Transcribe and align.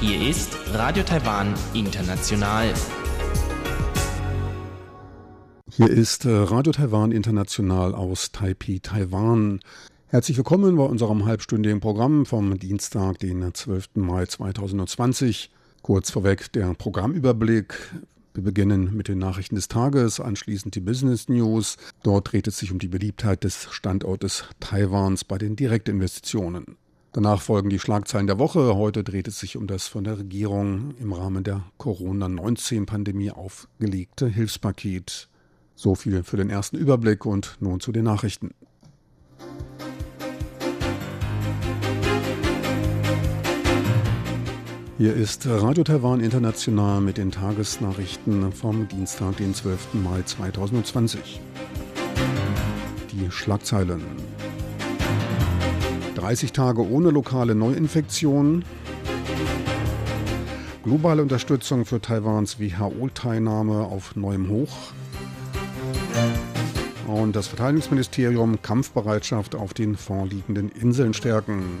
Hier 0.00 0.28
ist 0.28 0.56
Radio 0.72 1.02
Taiwan 1.02 1.54
International. 1.74 2.72
Hier 5.70 5.90
ist 5.90 6.24
äh, 6.24 6.30
Radio 6.30 6.72
Taiwan 6.72 7.10
International 7.10 7.96
aus 7.96 8.30
Taipei, 8.30 8.78
Taiwan. 8.80 9.58
Herzlich 10.06 10.36
willkommen 10.36 10.76
bei 10.76 10.84
unserem 10.84 11.24
halbstündigen 11.24 11.80
Programm 11.80 12.24
vom 12.26 12.60
Dienstag, 12.60 13.18
den 13.18 13.52
12. 13.52 13.96
Mai 13.96 14.26
2020. 14.26 15.50
Kurz 15.82 16.12
vorweg 16.12 16.52
der 16.52 16.74
Programmüberblick. 16.74 17.74
Wir 18.34 18.42
beginnen 18.42 18.96
mit 18.96 19.08
den 19.08 19.18
Nachrichten 19.18 19.56
des 19.56 19.68
Tages, 19.68 20.18
anschließend 20.18 20.74
die 20.74 20.80
Business 20.80 21.28
News. 21.28 21.76
Dort 22.02 22.32
dreht 22.32 22.46
es 22.46 22.56
sich 22.56 22.72
um 22.72 22.78
die 22.78 22.88
Beliebtheit 22.88 23.44
des 23.44 23.68
Standortes 23.70 24.44
Taiwans 24.58 25.24
bei 25.24 25.36
den 25.36 25.54
Direktinvestitionen. 25.54 26.78
Danach 27.12 27.42
folgen 27.42 27.68
die 27.68 27.78
Schlagzeilen 27.78 28.26
der 28.26 28.38
Woche. 28.38 28.74
Heute 28.74 29.04
dreht 29.04 29.28
es 29.28 29.38
sich 29.38 29.58
um 29.58 29.66
das 29.66 29.86
von 29.86 30.04
der 30.04 30.18
Regierung 30.18 30.94
im 30.98 31.12
Rahmen 31.12 31.44
der 31.44 31.62
Corona-19-Pandemie 31.76 33.32
aufgelegte 33.32 34.28
Hilfspaket. 34.28 35.28
So 35.74 35.94
viel 35.94 36.22
für 36.22 36.38
den 36.38 36.48
ersten 36.48 36.78
Überblick 36.78 37.26
und 37.26 37.58
nun 37.60 37.80
zu 37.80 37.92
den 37.92 38.04
Nachrichten. 38.04 38.52
Hier 45.02 45.16
ist 45.16 45.48
Radio 45.48 45.82
Taiwan 45.82 46.20
International 46.20 47.00
mit 47.00 47.16
den 47.16 47.32
Tagesnachrichten 47.32 48.52
vom 48.52 48.86
Dienstag, 48.86 49.36
den 49.36 49.52
12. 49.52 49.94
Mai 49.94 50.22
2020. 50.22 51.40
Die 53.10 53.28
Schlagzeilen. 53.28 54.00
30 56.14 56.52
Tage 56.52 56.88
ohne 56.88 57.10
lokale 57.10 57.56
Neuinfektionen. 57.56 58.64
Globale 60.84 61.22
Unterstützung 61.22 61.84
für 61.84 62.00
Taiwans 62.00 62.60
WHO-Teilnahme 62.60 63.80
auf 63.80 64.14
neuem 64.14 64.50
Hoch. 64.50 64.92
Und 67.08 67.34
das 67.34 67.48
Verteidigungsministerium 67.48 68.62
Kampfbereitschaft 68.62 69.56
auf 69.56 69.74
den 69.74 69.96
vorliegenden 69.96 70.68
Inseln 70.68 71.12
stärken. 71.12 71.80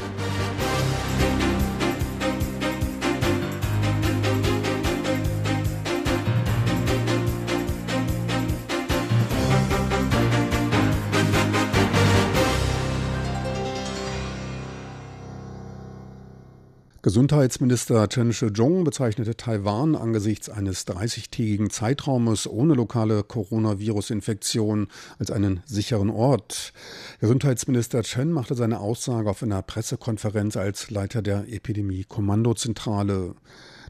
Gesundheitsminister 17.03 18.07
Chen 18.09 18.31
Shih-chung 18.31 18.83
bezeichnete 18.83 19.35
Taiwan 19.35 19.95
angesichts 19.95 20.49
eines 20.49 20.85
30-tägigen 20.85 21.71
Zeitraumes 21.71 22.45
ohne 22.45 22.75
lokale 22.75 23.23
Coronavirus-Infektion 23.23 24.87
als 25.17 25.31
einen 25.31 25.61
sicheren 25.65 26.11
Ort. 26.11 26.73
Gesundheitsminister 27.19 28.03
Chen 28.03 28.31
machte 28.31 28.53
seine 28.53 28.79
Aussage 28.79 29.31
auf 29.31 29.41
einer 29.41 29.63
Pressekonferenz 29.63 30.57
als 30.57 30.91
Leiter 30.91 31.23
der 31.23 31.51
Epidemie-Kommandozentrale. 31.51 33.33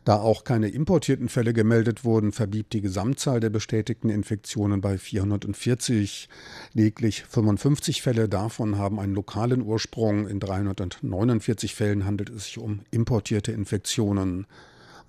Da 0.03 0.16
auch 0.16 0.44
keine 0.44 0.69
importierten 0.69 1.30
Fälle 1.30 1.53
gemeldet 1.53 2.03
wurden, 2.03 2.31
verblieb 2.31 2.71
die 2.71 2.81
Gesamtzahl 2.81 3.39
der 3.39 3.52
bestätigten 3.52 4.09
Infektionen 4.09 4.81
bei 4.81 4.97
440. 4.97 6.27
Lediglich 6.73 7.23
55 7.23 8.02
Fälle 8.02 8.27
davon 8.27 8.80
haben 8.80 8.99
einen 8.99 9.13
lokalen 9.13 9.61
Ursprung. 9.61 10.27
In 10.27 10.39
349 10.39 11.76
Fällen 11.76 12.05
handelt 12.05 12.30
es 12.30 12.45
sich 12.45 12.58
um 12.58 12.80
importierte 12.89 13.52
Infektionen. 13.52 14.48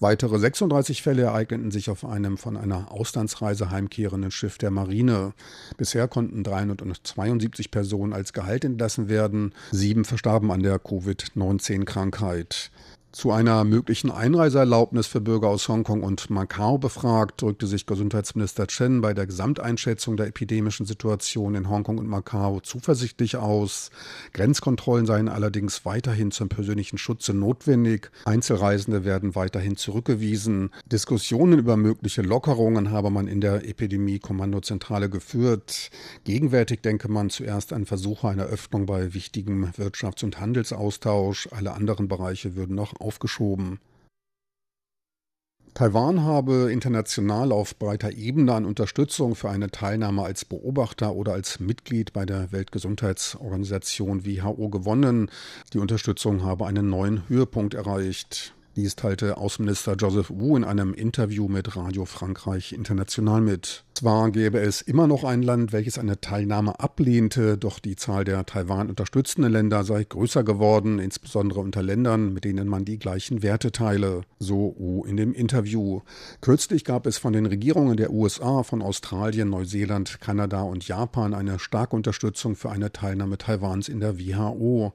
Weitere 0.03 0.37
36 0.37 1.00
Fälle 1.00 1.22
ereigneten 1.22 1.71
sich 1.71 1.88
auf 1.88 2.05
einem 2.05 2.37
von 2.37 2.56
einer 2.56 2.91
Auslandsreise 2.91 3.71
heimkehrenden 3.71 4.33
Schiff 4.33 4.59
der 4.59 4.72
Marine. 4.72 5.33
Bisher 5.77 6.09
konnten 6.09 6.43
372 6.43 7.71
Personen 7.71 8.12
als 8.12 8.33
Gehalt 8.33 8.65
entlassen 8.65 9.09
werden. 9.09 9.55
Sieben 9.71 10.05
verstarben 10.05 10.50
an 10.50 10.65
der 10.65 10.81
Covid-19-Krankheit. 10.81 12.72
Zu 13.12 13.31
einer 13.31 13.62
möglichen 13.65 14.11
Einreiseerlaubnis 14.11 15.06
für 15.06 15.21
Bürger 15.21 15.49
aus 15.49 15.69
Hongkong 15.69 16.03
und 16.03 16.31
Macau 16.31 16.78
befragt, 16.78 17.43
drückte 17.43 17.67
sich 17.67 17.84
Gesundheitsminister 17.84 18.67
Chen 18.67 19.03
bei 19.03 19.12
der 19.12 19.27
Gesamteinschätzung 19.27 20.17
der 20.17 20.28
epidemischen 20.28 20.87
Situation 20.87 21.55
in 21.55 21.69
Hongkong 21.69 21.99
und 21.99 22.09
Macau 22.09 22.61
zuversichtlich 22.61 23.37
aus. 23.37 23.91
Grenzkontrollen 24.33 25.05
seien 25.05 25.28
allerdings 25.28 25.84
weiterhin 25.84 26.31
zum 26.31 26.49
persönlichen 26.49 26.97
Schutze 26.97 27.34
notwendig. 27.34 28.11
Einzelreisende 28.25 29.05
werden 29.05 29.34
weiterhin 29.34 29.77
zurückgewiesen. 29.77 30.71
Diskussionen 30.87 31.59
über 31.59 31.77
mögliche 31.77 32.23
Lockerungen 32.23 32.93
habe 32.93 33.11
man 33.11 33.29
in 33.29 33.43
der 33.43 33.69
Epidemie-Kommandozentrale 33.69 35.11
geführt. 35.11 35.91
Gegenwärtig 36.25 36.81
denke 36.81 37.11
man 37.11 37.29
zuerst 37.29 37.75
an 37.75 37.84
Versuche 37.84 38.29
einer 38.29 38.44
Öffnung 38.44 38.87
bei 38.87 39.12
wichtigem 39.12 39.67
Wirtschafts- 39.77 40.25
und 40.25 40.41
Handelsaustausch. 40.41 41.50
Alle 41.53 41.75
anderen 41.75 42.09
Bereiche 42.09 42.56
würden 42.56 42.75
noch 42.75 43.02
aufgeschoben. 43.03 43.81
Taiwan 45.75 46.23
habe 46.23 46.71
international 46.71 47.51
auf 47.51 47.79
breiter 47.79 48.13
Ebene 48.13 48.53
an 48.53 48.67
Unterstützung 48.67 49.35
für 49.35 49.49
eine 49.49 49.71
Teilnahme 49.71 50.23
als 50.23 50.45
Beobachter 50.45 51.15
oder 51.15 51.33
als 51.33 51.61
Mitglied 51.61 52.12
bei 52.12 52.27
der 52.27 52.53
Weltgesundheitsorganisation 52.53 54.27
WHO 54.27 54.69
gewonnen. 54.69 55.31
Die 55.73 55.79
Unterstützung 55.79 56.45
habe 56.45 56.67
einen 56.67 56.91
neuen 56.91 57.27
Höhepunkt 57.29 57.73
erreicht. 57.73 58.55
Dies 58.75 58.97
teilte 58.97 59.37
Außenminister 59.37 59.97
Joseph 59.97 60.31
Wu 60.31 60.56
in 60.56 60.65
einem 60.65 60.94
Interview 60.94 61.47
mit 61.47 61.77
Radio 61.77 62.06
Frankreich 62.06 62.72
International 62.72 63.43
mit. 63.43 63.84
Zwar 63.93 64.31
gäbe 64.31 64.60
es 64.60 64.81
immer 64.81 65.06
noch 65.06 65.25
ein 65.25 65.43
Land, 65.43 65.75
welches 65.75 65.99
eine 65.99 66.22
Teilnahme 66.22 66.81
ablehnte, 66.81 67.59
doch 67.59 67.78
die 67.78 67.97
Zahl 67.97 68.25
der 68.25 68.47
Taiwan 68.47 68.88
unterstützenden 68.88 69.53
Länder 69.53 69.84
sei 69.84 70.05
größer 70.05 70.43
geworden, 70.43 71.00
insbesondere 71.00 71.61
unter 71.61 71.82
Ländern, 71.82 72.32
mit 72.32 72.44
denen 72.44 72.66
man 72.66 72.87
die 72.87 72.99
gleichen 72.99 73.43
Werte 73.43 73.72
teile, 73.72 74.22
so 74.38 74.75
Wu 74.78 75.05
in 75.05 75.19
dem 75.19 75.34
Interview. 75.34 76.00
Kürzlich 76.41 76.84
gab 76.84 77.06
es 77.06 77.19
von 77.19 77.34
den 77.34 77.44
Regierungen 77.44 77.99
der 77.99 78.11
USA, 78.11 78.62
von 78.62 78.81
Australien, 78.81 79.50
Neuseeland, 79.50 80.19
Kanada 80.22 80.62
und 80.62 80.88
Japan 80.88 81.34
eine 81.34 81.59
starke 81.59 81.94
Unterstützung 81.94 82.56
für 82.56 82.71
eine 82.71 82.91
Teilnahme 82.91 83.37
Taiwans 83.37 83.91
in 83.91 84.00
der 84.00 84.19
WHO. 84.19 84.94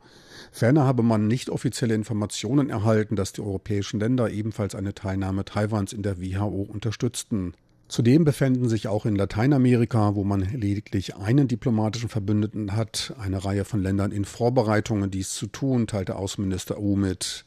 Ferner 0.51 0.85
habe 0.85 1.03
man 1.03 1.27
nicht 1.27 1.49
offizielle 1.49 1.95
Informationen 1.95 2.69
erhalten, 2.69 3.15
dass 3.15 3.33
die 3.33 3.41
europäischen 3.41 3.99
Länder 3.99 4.29
ebenfalls 4.29 4.75
eine 4.75 4.93
Teilnahme 4.93 5.45
Taiwans 5.45 5.93
in 5.93 6.03
der 6.03 6.21
WHO 6.21 6.67
unterstützten. 6.69 7.53
Zudem 7.87 8.25
befänden 8.25 8.67
sich 8.67 8.89
auch 8.89 9.05
in 9.05 9.15
Lateinamerika, 9.15 10.15
wo 10.15 10.25
man 10.25 10.41
lediglich 10.41 11.15
einen 11.15 11.47
diplomatischen 11.47 12.09
Verbündeten 12.09 12.75
hat, 12.75 13.13
eine 13.17 13.45
Reihe 13.45 13.63
von 13.63 13.81
Ländern 13.81 14.11
in 14.11 14.25
Vorbereitungen, 14.25 15.09
dies 15.09 15.33
zu 15.33 15.47
tun, 15.47 15.87
teilte 15.87 16.17
Außenminister 16.17 16.77
Wu 16.77 16.97
mit. 16.97 17.45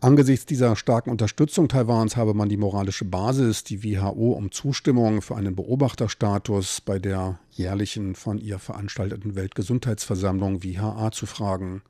Angesichts 0.00 0.46
dieser 0.46 0.74
starken 0.74 1.10
Unterstützung 1.10 1.68
Taiwans 1.68 2.16
habe 2.16 2.34
man 2.34 2.48
die 2.48 2.56
moralische 2.56 3.04
Basis, 3.04 3.62
die 3.62 3.84
WHO 3.84 4.32
um 4.32 4.50
Zustimmung 4.50 5.22
für 5.22 5.36
einen 5.36 5.54
Beobachterstatus 5.54 6.80
bei 6.80 6.98
der 6.98 7.38
jährlichen 7.52 8.16
von 8.16 8.38
ihr 8.38 8.58
veranstalteten 8.58 9.36
Weltgesundheitsversammlung 9.36 10.64
WHA 10.64 11.12
zu 11.12 11.26
fragen. 11.26 11.82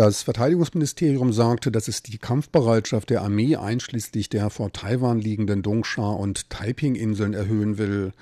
Das 0.00 0.22
Verteidigungsministerium 0.22 1.30
sagte, 1.30 1.70
dass 1.70 1.86
es 1.86 2.02
die 2.02 2.16
Kampfbereitschaft 2.16 3.10
der 3.10 3.20
Armee 3.20 3.56
einschließlich 3.56 4.30
der 4.30 4.48
vor 4.48 4.72
Taiwan 4.72 5.20
liegenden 5.20 5.60
Dongsha 5.60 6.12
und 6.12 6.48
Taiping-Inseln 6.48 7.34
erhöhen 7.34 7.76
will. 7.76 8.14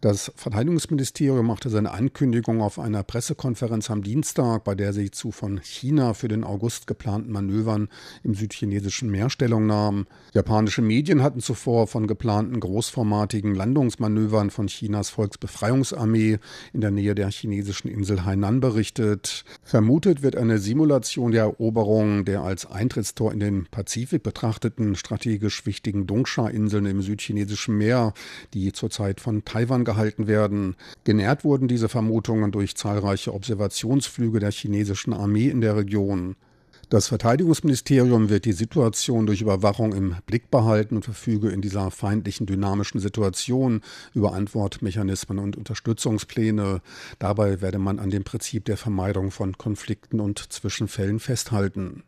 Das 0.00 0.30
Verteidigungsministerium 0.36 1.44
machte 1.44 1.70
seine 1.70 1.90
Ankündigung 1.90 2.62
auf 2.62 2.78
einer 2.78 3.02
Pressekonferenz 3.02 3.90
am 3.90 4.04
Dienstag, 4.04 4.62
bei 4.62 4.76
der 4.76 4.92
sie 4.92 5.10
zu 5.10 5.32
von 5.32 5.58
China 5.58 6.14
für 6.14 6.28
den 6.28 6.44
August 6.44 6.86
geplanten 6.86 7.32
Manövern 7.32 7.88
im 8.22 8.32
südchinesischen 8.34 9.10
Meer 9.10 9.28
Stellung 9.28 9.66
nahm. 9.66 10.06
Japanische 10.32 10.82
Medien 10.82 11.20
hatten 11.20 11.40
zuvor 11.40 11.88
von 11.88 12.06
geplanten 12.06 12.60
großformatigen 12.60 13.56
Landungsmanövern 13.56 14.50
von 14.50 14.68
Chinas 14.68 15.10
Volksbefreiungsarmee 15.10 16.38
in 16.72 16.80
der 16.80 16.92
Nähe 16.92 17.16
der 17.16 17.32
chinesischen 17.32 17.88
Insel 17.88 18.24
Hainan 18.24 18.60
berichtet. 18.60 19.44
Vermutet 19.64 20.22
wird 20.22 20.36
eine 20.36 20.58
Simulation 20.58 21.32
der 21.32 21.42
Eroberung 21.42 22.24
der 22.24 22.42
als 22.42 22.66
Eintrittstor 22.66 23.32
in 23.32 23.40
den 23.40 23.66
Pazifik 23.72 24.22
betrachteten 24.22 24.94
strategisch 24.94 25.66
wichtigen 25.66 26.06
Dongsha-Inseln 26.06 26.86
im 26.86 27.02
südchinesischen 27.02 27.76
Meer, 27.76 28.12
die 28.54 28.70
zurzeit 28.70 29.20
von 29.20 29.44
Taiwan 29.44 29.87
gehalten 29.88 30.26
werden. 30.26 30.76
Genährt 31.04 31.44
wurden 31.44 31.66
diese 31.66 31.88
Vermutungen 31.88 32.52
durch 32.52 32.76
zahlreiche 32.76 33.32
Observationsflüge 33.32 34.38
der 34.38 34.50
chinesischen 34.50 35.14
Armee 35.14 35.48
in 35.48 35.62
der 35.62 35.76
Region. 35.76 36.36
Das 36.90 37.08
Verteidigungsministerium 37.08 38.28
wird 38.28 38.44
die 38.44 38.52
Situation 38.52 39.26
durch 39.26 39.40
Überwachung 39.42 39.94
im 39.94 40.16
Blick 40.26 40.50
behalten 40.50 40.96
und 40.96 41.04
verfüge 41.04 41.50
in 41.50 41.60
dieser 41.60 41.90
feindlichen 41.90 42.46
dynamischen 42.46 43.00
Situation 43.00 43.82
über 44.14 44.32
Antwortmechanismen 44.32 45.38
und 45.38 45.56
Unterstützungspläne. 45.56 46.80
Dabei 47.18 47.60
werde 47.60 47.78
man 47.78 47.98
an 47.98 48.10
dem 48.10 48.24
Prinzip 48.24 48.64
der 48.66 48.76
Vermeidung 48.76 49.30
von 49.30 49.58
Konflikten 49.58 50.20
und 50.20 50.52
Zwischenfällen 50.52 51.18
festhalten. 51.20 52.04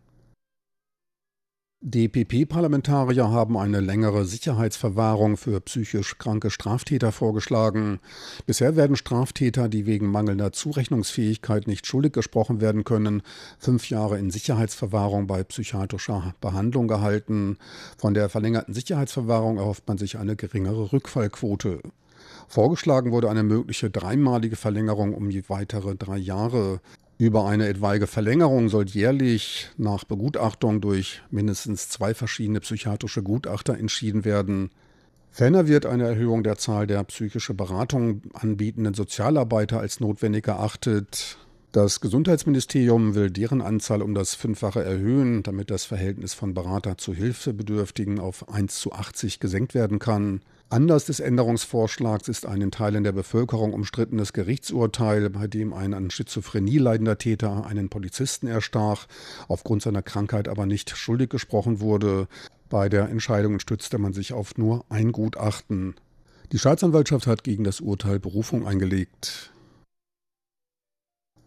DPP-Parlamentarier 1.82 3.31
haben 3.31 3.56
eine 3.56 3.81
längere 3.81 4.27
Sicherheitsverwahrung 4.27 5.38
für 5.38 5.62
psychisch 5.62 6.19
kranke 6.19 6.50
Straftäter 6.50 7.11
vorgeschlagen. 7.11 8.00
Bisher 8.44 8.77
werden 8.77 8.97
Straftäter, 8.97 9.71
die 9.71 9.87
wegen 9.87 10.11
mangelnder 10.11 10.53
Zurechnungsfähigkeit 10.53 11.67
nicht 11.67 11.87
schuldig 11.87 12.12
gesprochen 12.12 12.61
werden 12.61 12.85
können, 12.85 13.23
fünf 13.59 13.88
Jahre 13.88 14.19
in 14.19 14.31
Sicherheitsverwahrung 14.31 15.27
bei 15.27 15.43
psychiatrischer 15.43 16.35
Behandlung 16.43 16.87
gehalten. 16.87 17.56
Von 17.97 18.12
der 18.12 18.29
verlängerten 18.29 18.75
Sicherheitsverwahrung 18.75 19.56
erhofft 19.56 19.88
man 19.88 19.97
sich 19.97 20.19
eine 20.19 20.37
geringere 20.37 20.93
Rückfallquote. 20.93 21.81
Vorgeschlagen 22.47 23.11
wurde 23.11 23.31
eine 23.31 23.43
mögliche 23.43 23.88
dreimalige 23.88 24.56
Verlängerung 24.56 25.15
um 25.15 25.31
je 25.31 25.44
weitere 25.49 25.97
drei 25.97 26.19
Jahre. 26.19 26.81
Über 27.21 27.45
eine 27.45 27.69
etwaige 27.69 28.07
Verlängerung 28.07 28.71
soll 28.71 28.87
jährlich 28.89 29.69
nach 29.77 30.05
Begutachtung 30.05 30.81
durch 30.81 31.21
mindestens 31.31 31.91
zwei 31.91 32.15
verschiedene 32.15 32.61
psychiatrische 32.61 33.23
Gutachter 33.23 33.77
entschieden 33.77 34.25
werden. 34.25 34.71
Ferner 35.31 35.69
wird 35.69 35.85
eine 35.85 36.05
Erhöhung 36.05 36.43
der 36.43 36.57
Zahl 36.57 36.87
der 36.87 37.05
psychische 37.05 37.53
Beratung 37.53 38.23
anbietenden 38.33 38.95
Sozialarbeiter 38.95 39.81
als 39.81 40.01
notwendig 40.01 40.49
erachtet. 40.49 41.37
Das 41.73 42.01
Gesundheitsministerium 42.01 43.15
will 43.15 43.31
deren 43.31 43.61
Anzahl 43.61 44.01
um 44.01 44.15
das 44.15 44.35
Fünffache 44.35 44.83
erhöhen, 44.83 45.43
damit 45.43 45.71
das 45.71 45.85
Verhältnis 45.85 46.33
von 46.33 46.55
Berater 46.55 46.97
zu 46.97 47.13
Hilfebedürftigen 47.13 48.19
auf 48.19 48.49
1 48.49 48.81
zu 48.81 48.93
80 48.93 49.41
gesenkt 49.41 49.75
werden 49.75 49.99
kann. 49.99 50.41
Anlass 50.73 51.07
des 51.07 51.19
Änderungsvorschlags 51.19 52.29
ist 52.29 52.47
ein 52.47 52.61
in 52.61 52.71
Teilen 52.71 53.03
der 53.03 53.11
Bevölkerung 53.11 53.73
umstrittenes 53.73 54.33
Gerichtsurteil, 54.33 55.29
bei 55.29 55.49
dem 55.49 55.73
ein 55.73 55.95
an 55.95 56.13
Schizophrenie 56.13 56.79
leidender 56.79 57.19
Täter 57.19 57.67
einen 57.67 57.89
Polizisten 57.89 58.47
erstach, 58.47 59.09
aufgrund 59.49 59.83
seiner 59.83 60.03
Krankheit 60.03 60.47
aber 60.47 60.67
nicht 60.67 60.97
schuldig 60.97 61.29
gesprochen 61.29 61.81
wurde. 61.81 62.29
Bei 62.69 62.89
der 62.89 63.09
Entscheidung 63.09 63.59
stützte 63.59 63.99
man 63.99 64.13
sich 64.13 64.33
auf 64.33 64.59
nur 64.59 64.85
ein 64.89 65.11
Gutachten. 65.11 65.97
Die 66.53 66.59
Staatsanwaltschaft 66.61 67.27
hat 67.27 67.43
gegen 67.43 67.65
das 67.65 67.81
Urteil 67.81 68.21
Berufung 68.21 68.65
eingelegt. 68.65 69.53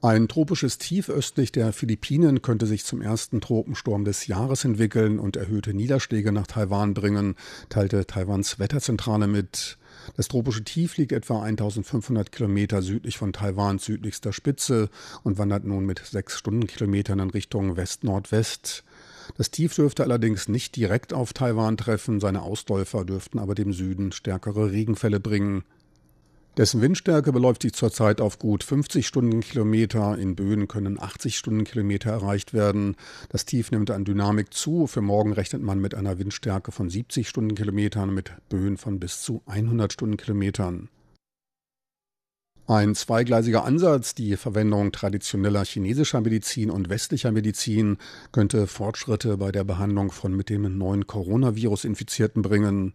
Ein 0.03 0.27
tropisches 0.27 0.79
Tief 0.79 1.07
östlich 1.07 1.53
der 1.53 1.71
Philippinen 1.71 2.41
könnte 2.41 2.65
sich 2.65 2.83
zum 2.83 3.01
ersten 3.01 3.39
Tropensturm 3.39 4.03
des 4.03 4.27
Jahres 4.27 4.65
entwickeln 4.65 5.17
und 5.17 5.38
erhöhte 5.38 5.73
Niederschläge 5.73 6.33
nach 6.33 6.45
Taiwan 6.45 6.94
bringen, 6.94 7.35
teilte 7.69 8.05
Taiwans 8.05 8.59
Wetterzentrale 8.59 9.27
mit. 9.27 9.77
Das 10.17 10.27
tropische 10.27 10.65
Tief 10.65 10.97
liegt 10.97 11.13
etwa 11.13 11.44
1500 11.44 12.33
Kilometer 12.33 12.81
südlich 12.81 13.17
von 13.17 13.31
Taiwans 13.31 13.85
südlichster 13.85 14.33
Spitze 14.33 14.89
und 15.23 15.38
wandert 15.38 15.63
nun 15.63 15.85
mit 15.85 16.00
sechs 16.00 16.38
Stundenkilometern 16.38 17.19
in 17.19 17.29
Richtung 17.29 17.77
West-Nordwest. 17.77 18.83
Das 19.38 19.51
Tief 19.51 19.73
dürfte 19.73 20.03
allerdings 20.03 20.50
nicht 20.50 20.75
direkt 20.75 21.13
auf 21.13 21.31
Taiwan 21.31 21.77
treffen, 21.77 22.19
seine 22.19 22.41
Ausläufer 22.41 23.05
dürften 23.05 23.39
aber 23.39 23.55
dem 23.55 23.71
Süden 23.71 24.11
stärkere 24.11 24.69
Regenfälle 24.69 25.21
bringen. 25.21 25.63
Dessen 26.55 26.81
Windstärke 26.81 27.31
beläuft 27.31 27.63
sich 27.63 27.73
zurzeit 27.73 28.21
auf 28.21 28.38
gut 28.38 28.63
50 28.63 29.07
Stundenkilometer. 29.07 30.19
In 30.19 30.35
Böen 30.35 30.67
können 30.67 31.01
80 31.01 31.35
Stundenkilometer 31.35 32.11
erreicht 32.11 32.53
werden. 32.53 32.95
Das 33.29 33.45
Tief 33.45 33.71
nimmt 33.71 33.89
an 33.89 34.05
Dynamik 34.05 34.53
zu. 34.53 34.85
Für 34.85 35.01
morgen 35.01 35.33
rechnet 35.33 35.63
man 35.63 35.79
mit 35.79 35.95
einer 35.95 36.19
Windstärke 36.19 36.71
von 36.71 36.91
70 36.91 37.27
Stundenkilometern, 37.27 38.13
mit 38.13 38.33
Böen 38.50 38.77
von 38.77 39.00
bis 39.00 39.23
zu 39.23 39.41
100 39.47 39.94
Stundenkilometern. 39.94 40.89
Ein 42.67 42.94
zweigleisiger 42.94 43.65
Ansatz, 43.65 44.13
die 44.13 44.38
Verwendung 44.38 44.91
traditioneller 44.91 45.65
chinesischer 45.65 46.21
Medizin 46.21 46.69
und 46.69 46.88
westlicher 46.88 47.31
Medizin, 47.31 47.97
könnte 48.31 48.67
Fortschritte 48.67 49.38
bei 49.38 49.51
der 49.51 49.63
Behandlung 49.63 50.11
von 50.11 50.33
mit 50.33 50.50
dem 50.50 50.77
neuen 50.77 51.07
Coronavirus 51.07 51.83
Infizierten 51.83 52.44
bringen. 52.44 52.94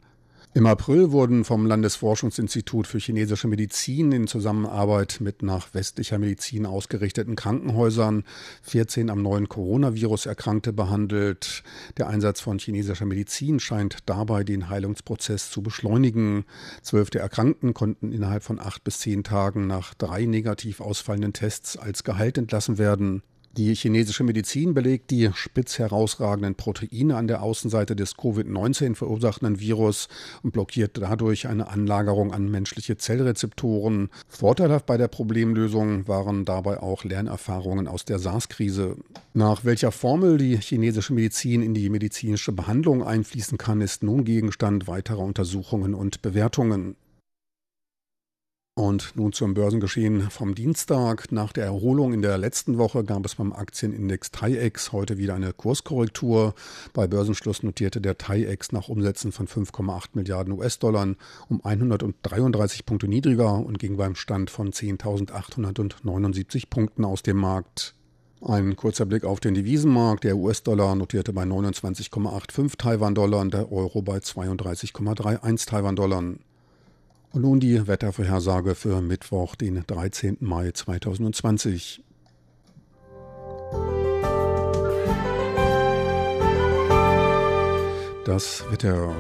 Im 0.59 0.67
April 0.67 1.13
wurden 1.13 1.45
vom 1.45 1.67
Landesforschungsinstitut 1.67 2.89
für 2.89 2.99
chinesische 2.99 3.47
Medizin 3.47 4.11
in 4.11 4.27
Zusammenarbeit 4.27 5.19
mit 5.21 5.45
nach 5.45 5.73
westlicher 5.73 6.19
Medizin 6.19 6.67
ausgerichteten 6.67 7.37
Krankenhäusern 7.37 8.25
14 8.63 9.09
am 9.09 9.23
neuen 9.23 9.49
Coronavirus 9.49 10.27
Erkrankte 10.27 10.73
behandelt. 10.73 11.63
Der 11.97 12.09
Einsatz 12.09 12.41
von 12.41 12.59
chinesischer 12.59 13.05
Medizin 13.05 13.61
scheint 13.61 13.99
dabei 14.07 14.43
den 14.43 14.69
Heilungsprozess 14.69 15.49
zu 15.53 15.63
beschleunigen. 15.63 16.45
Zwölf 16.83 17.11
der 17.11 17.23
Erkrankten 17.23 17.73
konnten 17.73 18.11
innerhalb 18.11 18.43
von 18.43 18.59
acht 18.59 18.83
bis 18.83 18.99
zehn 18.99 19.23
Tagen 19.23 19.69
nach 19.69 19.95
drei 19.95 20.25
negativ 20.25 20.81
ausfallenden 20.81 21.35
Tests 21.35 21.77
als 21.77 22.03
geheilt 22.03 22.37
entlassen 22.37 22.79
werden. 22.79 23.23
Die 23.59 23.75
chinesische 23.75 24.23
Medizin 24.23 24.73
belegt 24.73 25.11
die 25.11 25.31
spitz 25.35 25.81
herausragenden 25.81 26.55
Proteine 26.55 27.17
an 27.17 27.27
der 27.27 27.43
Außenseite 27.43 27.97
des 27.97 28.15
Covid-19 28.15 28.95
verursachenden 28.95 29.59
Virus 29.59 30.07
und 30.45 30.53
blockiert 30.53 30.97
dadurch 30.97 31.49
eine 31.49 31.67
Anlagerung 31.67 32.33
an 32.33 32.49
menschliche 32.49 32.99
Zellrezeptoren. 32.99 34.11
Vorteilhaft 34.29 34.87
bei 34.87 34.97
der 34.97 35.09
Problemlösung 35.09 36.07
waren 36.07 36.45
dabei 36.45 36.81
auch 36.81 37.03
Lernerfahrungen 37.03 37.89
aus 37.89 38.05
der 38.05 38.21
SARS-Krise. 38.21 38.97
Nach 39.35 39.65
welcher 39.65 39.91
Formel 39.91 40.39
die 40.39 40.57
chinesische 40.59 41.13
Medizin 41.13 41.61
in 41.61 41.75
die 41.75 41.91
medizinische 41.91 42.53
Behandlung 42.53 43.03
einfließen 43.03 43.59
kann, 43.59 43.81
ist 43.81 44.05
nun 44.05 44.25
Gegenstand 44.25 44.87
weiterer 44.87 45.19
Untersuchungen 45.25 45.95
und 45.95 46.23
Bewertungen. 46.23 46.95
Und 48.79 49.17
nun 49.17 49.33
zum 49.33 49.55
Börsengeschehen 49.55 50.31
vom 50.31 50.55
Dienstag. 50.55 51.33
Nach 51.33 51.53
der 51.53 51.65
Erholung 51.65 52.13
in 52.13 52.23
der 52.23 52.39
letzten 52.39 52.79
Woche 52.79 53.03
gab 53.03 53.27
es 53.27 53.35
beim 53.35 53.53
Aktienindex 53.53 54.31
TAIEX 54.31 54.93
heute 54.93 55.19
wieder 55.19 55.35
eine 55.35 55.53
Kurskorrektur. 55.53 56.55
Bei 56.93 57.09
Börsenschluss 57.09 57.65
notierte 57.65 58.01
der 58.01 58.19
TAIEX 58.19 58.71
nach 58.71 58.89
Umsätzen 58.89 59.33
von 59.33 59.49
5,8 59.49 60.11
Milliarden 60.13 60.53
US-Dollar 60.53 61.09
um 61.49 61.65
133 61.65 62.87
Punkte 62.87 63.09
niedriger 63.09 63.55
und 63.55 63.81
ging 63.81 63.97
beim 63.97 64.15
Stand 64.15 64.49
von 64.49 64.71
10.879 64.71 66.71
Punkten 66.71 67.05
aus 67.05 67.25
dem 67.25 67.39
Markt. 67.39 67.97
Ein 68.43 68.77
kurzer 68.77 69.07
Blick 69.07 69.25
auf 69.25 69.41
den 69.41 69.55
Devisenmarkt. 69.55 70.23
Der 70.23 70.37
US-Dollar 70.37 70.95
notierte 70.95 71.33
bei 71.33 71.43
29,85 71.43 72.79
Taiwan-Dollar 72.79 73.41
und 73.41 73.55
der 73.55 73.73
Euro 73.73 74.03
bei 74.03 74.19
32,31 74.19 75.67
Taiwan-Dollar. 75.67 76.23
Und 77.39 77.43
nun 77.43 77.61
die 77.61 77.87
Wettervorhersage 77.87 78.75
für 78.75 79.01
Mittwoch, 79.01 79.55
den 79.55 79.85
13. 79.87 80.39
Mai 80.41 80.73
2020. 80.73 82.03
Das 88.25 88.65
Wetter. 88.73 89.15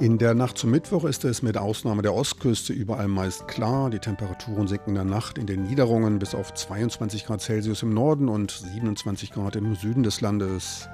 In 0.00 0.18
der 0.18 0.34
Nacht 0.34 0.58
zum 0.58 0.70
Mittwoch 0.70 1.04
ist 1.04 1.24
es 1.24 1.40
mit 1.40 1.56
Ausnahme 1.56 2.02
der 2.02 2.12
Ostküste 2.12 2.74
überall 2.74 3.08
meist 3.08 3.48
klar. 3.48 3.88
Die 3.88 4.00
Temperaturen 4.00 4.68
sinken 4.68 4.90
in 4.90 4.96
der 4.96 5.04
Nacht 5.04 5.38
in 5.38 5.46
den 5.46 5.62
Niederungen 5.62 6.18
bis 6.18 6.34
auf 6.34 6.52
22 6.52 7.24
Grad 7.24 7.40
Celsius 7.40 7.82
im 7.82 7.94
Norden 7.94 8.28
und 8.28 8.50
27 8.50 9.32
Grad 9.32 9.56
im 9.56 9.74
Süden 9.76 10.02
des 10.02 10.20
Landes. 10.20 10.90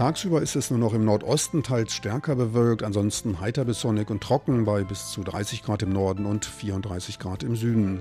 Tagsüber 0.00 0.40
ist 0.40 0.56
es 0.56 0.70
nur 0.70 0.78
noch 0.78 0.94
im 0.94 1.04
Nordosten 1.04 1.62
teils 1.62 1.92
stärker 1.92 2.34
bewölkt, 2.34 2.82
ansonsten 2.82 3.38
heiter 3.38 3.66
bis 3.66 3.82
sonnig 3.82 4.08
und 4.08 4.22
trocken 4.22 4.64
bei 4.64 4.82
bis 4.82 5.10
zu 5.10 5.22
30 5.22 5.62
Grad 5.62 5.82
im 5.82 5.92
Norden 5.92 6.24
und 6.24 6.46
34 6.46 7.18
Grad 7.18 7.42
im 7.42 7.54
Süden. 7.54 8.00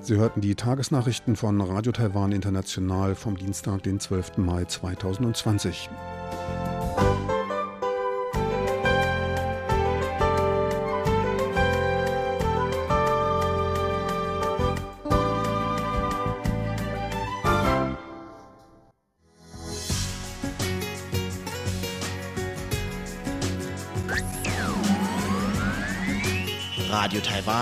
Sie 0.00 0.16
hörten 0.16 0.40
die 0.40 0.56
Tagesnachrichten 0.56 1.36
von 1.36 1.60
Radio 1.60 1.92
Taiwan 1.92 2.32
International 2.32 3.14
vom 3.14 3.38
Dienstag, 3.38 3.84
den 3.84 4.00
12. 4.00 4.38
Mai 4.38 4.64
2020. 4.64 5.90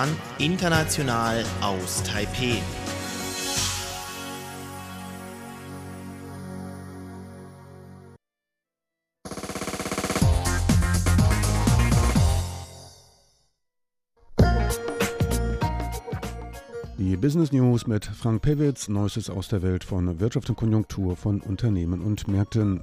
Iran 0.02 0.16
international 0.38 1.44
aus 1.60 2.02
Taipeh. 2.02 2.60
Die 16.98 17.16
Business 17.16 17.52
News 17.52 17.86
mit 17.86 18.04
Frank 18.04 18.42
Pewitz, 18.42 18.88
Neuestes 18.88 19.30
aus 19.30 19.46
der 19.48 19.62
Welt 19.62 19.84
von 19.84 20.18
Wirtschaft 20.18 20.48
und 20.48 20.56
Konjunktur 20.56 21.16
von 21.16 21.40
Unternehmen 21.40 22.00
und 22.00 22.26
Märkten. 22.26 22.80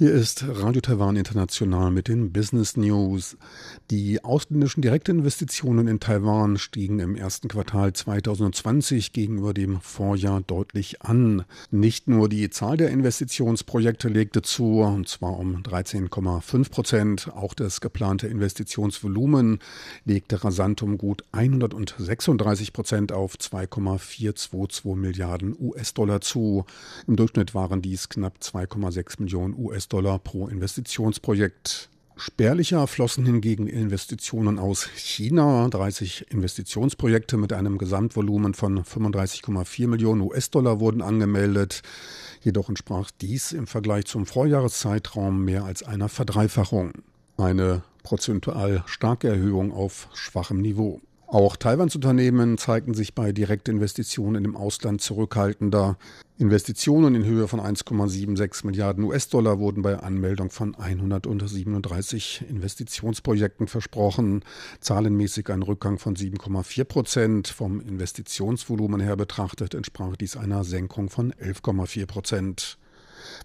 Hier 0.00 0.12
ist 0.14 0.46
Radio 0.48 0.80
Taiwan 0.80 1.16
International 1.16 1.90
mit 1.90 2.08
den 2.08 2.32
Business 2.32 2.74
News. 2.74 3.36
Die 3.90 4.24
ausländischen 4.24 4.80
Direktinvestitionen 4.80 5.88
in 5.88 6.00
Taiwan 6.00 6.56
stiegen 6.56 7.00
im 7.00 7.16
ersten 7.16 7.48
Quartal 7.48 7.92
2020 7.92 9.12
gegenüber 9.12 9.52
dem 9.52 9.78
Vorjahr 9.82 10.40
deutlich 10.40 11.02
an. 11.02 11.44
Nicht 11.70 12.08
nur 12.08 12.30
die 12.30 12.48
Zahl 12.48 12.78
der 12.78 12.88
Investitionsprojekte 12.88 14.08
legte 14.08 14.40
zu, 14.40 14.80
und 14.80 15.06
zwar 15.06 15.38
um 15.38 15.56
13,5 15.56 16.70
Prozent, 16.70 17.30
auch 17.34 17.52
das 17.52 17.82
geplante 17.82 18.26
Investitionsvolumen 18.26 19.58
legte 20.06 20.42
rasant 20.42 20.82
um 20.82 20.96
gut 20.96 21.24
136 21.32 22.72
Prozent 22.72 23.12
auf 23.12 23.36
2,422 23.36 24.96
Milliarden 24.96 25.54
US-Dollar 25.60 26.22
zu. 26.22 26.64
Im 27.06 27.16
Durchschnitt 27.16 27.54
waren 27.54 27.82
dies 27.82 28.08
knapp 28.08 28.38
2,6 28.40 29.20
Millionen 29.20 29.54
US-Dollar. 29.58 29.89
US-Dollar 29.90 30.20
pro 30.20 30.46
Investitionsprojekt. 30.46 31.88
Spärlicher 32.16 32.86
flossen 32.86 33.26
hingegen 33.26 33.66
Investitionen 33.66 34.58
aus 34.60 34.88
China. 34.94 35.68
30 35.68 36.30
Investitionsprojekte 36.30 37.36
mit 37.36 37.52
einem 37.52 37.76
Gesamtvolumen 37.76 38.54
von 38.54 38.84
35,4 38.84 39.88
Millionen 39.88 40.20
US-Dollar 40.20 40.78
wurden 40.78 41.02
angemeldet. 41.02 41.82
Jedoch 42.42 42.68
entsprach 42.68 43.10
dies 43.20 43.50
im 43.52 43.66
Vergleich 43.66 44.04
zum 44.04 44.26
Vorjahreszeitraum 44.26 45.44
mehr 45.44 45.64
als 45.64 45.82
einer 45.82 46.08
Verdreifachung. 46.08 46.92
Eine 47.36 47.82
prozentual 48.04 48.84
starke 48.86 49.28
Erhöhung 49.28 49.72
auf 49.72 50.08
schwachem 50.14 50.60
Niveau. 50.60 51.00
Auch 51.32 51.54
Taiwans 51.54 51.94
Unternehmen 51.94 52.58
zeigten 52.58 52.92
sich 52.92 53.14
bei 53.14 53.30
Direktinvestitionen 53.30 54.44
im 54.44 54.56
Ausland 54.56 55.00
zurückhaltender. 55.00 55.96
Investitionen 56.38 57.14
in 57.14 57.24
Höhe 57.24 57.46
von 57.46 57.60
1,76 57.60 58.66
Milliarden 58.66 59.04
US-Dollar 59.04 59.60
wurden 59.60 59.82
bei 59.82 59.96
Anmeldung 60.00 60.50
von 60.50 60.74
137 60.74 62.46
Investitionsprojekten 62.48 63.68
versprochen. 63.68 64.44
Zahlenmäßig 64.80 65.50
ein 65.50 65.62
Rückgang 65.62 66.00
von 66.00 66.16
7,4 66.16 66.82
Prozent. 66.82 67.46
Vom 67.46 67.80
Investitionsvolumen 67.80 69.00
her 69.00 69.14
betrachtet 69.14 69.74
entsprach 69.74 70.16
dies 70.16 70.36
einer 70.36 70.64
Senkung 70.64 71.10
von 71.10 71.32
11,4 71.34 72.06
Prozent. 72.06 72.79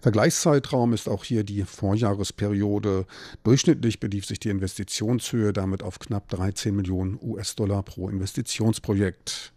Vergleichszeitraum 0.02 0.92
ist 0.92 1.08
auch 1.08 1.24
hier 1.24 1.44
die 1.44 1.64
Vorjahresperiode. 1.64 3.06
Durchschnittlich 3.44 4.00
belief 4.00 4.26
sich 4.26 4.40
die 4.40 4.50
Investitionshöhe 4.50 5.52
damit 5.52 5.82
auf 5.82 5.98
knapp 5.98 6.28
13 6.28 6.74
Millionen 6.74 7.18
US-Dollar 7.22 7.82
pro 7.82 8.08
Investitionsprojekt. 8.08 9.52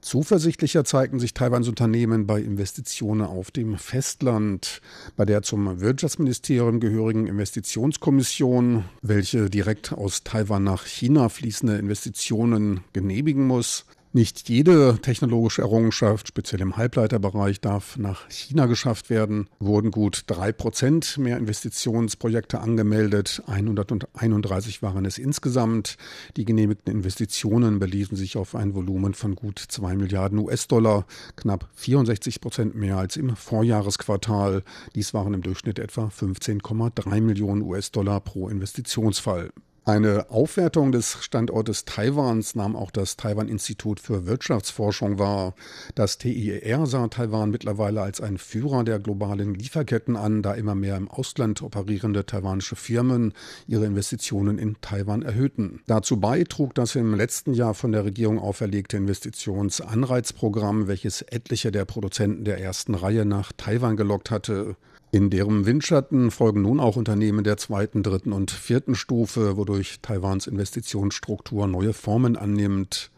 Zuversichtlicher 0.00 0.84
zeigten 0.84 1.20
sich 1.20 1.34
Taiwans 1.34 1.68
Unternehmen 1.68 2.26
bei 2.26 2.40
Investitionen 2.40 3.26
auf 3.26 3.50
dem 3.50 3.76
Festland. 3.76 4.80
Bei 5.16 5.26
der 5.26 5.42
zum 5.42 5.80
Wirtschaftsministerium 5.80 6.80
gehörigen 6.80 7.26
Investitionskommission, 7.26 8.84
welche 9.02 9.50
direkt 9.50 9.92
aus 9.92 10.24
Taiwan 10.24 10.64
nach 10.64 10.86
China 10.86 11.28
fließende 11.28 11.76
Investitionen 11.76 12.80
genehmigen 12.94 13.46
muss, 13.46 13.84
nicht 14.12 14.48
jede 14.48 14.98
technologische 15.00 15.62
Errungenschaft, 15.62 16.26
speziell 16.28 16.60
im 16.60 16.76
Halbleiterbereich, 16.76 17.60
darf 17.60 17.96
nach 17.96 18.28
China 18.28 18.66
geschafft 18.66 19.08
werden. 19.08 19.48
Wurden 19.60 19.90
gut 19.90 20.24
drei 20.26 20.50
Prozent 20.52 21.16
mehr 21.16 21.36
Investitionsprojekte 21.38 22.60
angemeldet. 22.60 23.42
131 23.46 24.82
waren 24.82 25.04
es 25.04 25.18
insgesamt. 25.18 25.96
Die 26.36 26.44
genehmigten 26.44 26.90
Investitionen 26.90 27.78
beliefen 27.78 28.16
sich 28.16 28.36
auf 28.36 28.54
ein 28.54 28.74
Volumen 28.74 29.14
von 29.14 29.36
gut 29.36 29.58
zwei 29.68 29.94
Milliarden 29.94 30.38
US-Dollar, 30.38 31.06
knapp 31.36 31.68
64 31.74 32.40
Prozent 32.40 32.74
mehr 32.74 32.96
als 32.96 33.16
im 33.16 33.36
Vorjahresquartal. 33.36 34.64
Dies 34.94 35.14
waren 35.14 35.34
im 35.34 35.42
Durchschnitt 35.42 35.78
etwa 35.78 36.06
15,3 36.06 37.20
Millionen 37.20 37.62
US-Dollar 37.62 38.20
pro 38.20 38.48
Investitionsfall. 38.48 39.50
Eine 39.86 40.30
Aufwertung 40.30 40.92
des 40.92 41.24
Standortes 41.24 41.86
Taiwans 41.86 42.54
nahm 42.54 42.76
auch 42.76 42.90
das 42.90 43.16
Taiwan-Institut 43.16 43.98
für 43.98 44.26
Wirtschaftsforschung 44.26 45.18
wahr. 45.18 45.54
Das 45.94 46.18
TIER 46.18 46.84
sah 46.84 47.08
Taiwan 47.08 47.50
mittlerweile 47.50 48.02
als 48.02 48.20
ein 48.20 48.36
Führer 48.36 48.84
der 48.84 48.98
globalen 48.98 49.54
Lieferketten 49.54 50.16
an, 50.16 50.42
da 50.42 50.52
immer 50.52 50.74
mehr 50.74 50.98
im 50.98 51.10
Ausland 51.10 51.62
operierende 51.62 52.26
taiwanische 52.26 52.76
Firmen 52.76 53.32
ihre 53.66 53.86
Investitionen 53.86 54.58
in 54.58 54.76
Taiwan 54.82 55.22
erhöhten. 55.22 55.80
Dazu 55.86 56.18
bei 56.18 56.44
trug 56.44 56.74
das 56.74 56.94
im 56.94 57.14
letzten 57.14 57.54
Jahr 57.54 57.72
von 57.72 57.92
der 57.92 58.04
Regierung 58.04 58.38
auferlegte 58.38 58.98
Investitionsanreizprogramm, 58.98 60.88
welches 60.88 61.22
etliche 61.22 61.72
der 61.72 61.86
Produzenten 61.86 62.44
der 62.44 62.60
ersten 62.60 62.94
Reihe 62.94 63.24
nach 63.24 63.50
Taiwan 63.56 63.96
gelockt 63.96 64.30
hatte. 64.30 64.76
In 65.12 65.28
deren 65.28 65.66
Windschatten 65.66 66.30
folgen 66.30 66.62
nun 66.62 66.78
auch 66.78 66.94
Unternehmen 66.94 67.42
der 67.42 67.56
zweiten, 67.56 68.04
dritten 68.04 68.32
und 68.32 68.52
vierten 68.52 68.94
Stufe, 68.94 69.56
wodurch 69.56 69.98
Taiwans 70.02 70.46
Investitionsstruktur 70.46 71.66
neue 71.66 71.92
Formen 71.92 72.36
annimmt. 72.36 73.10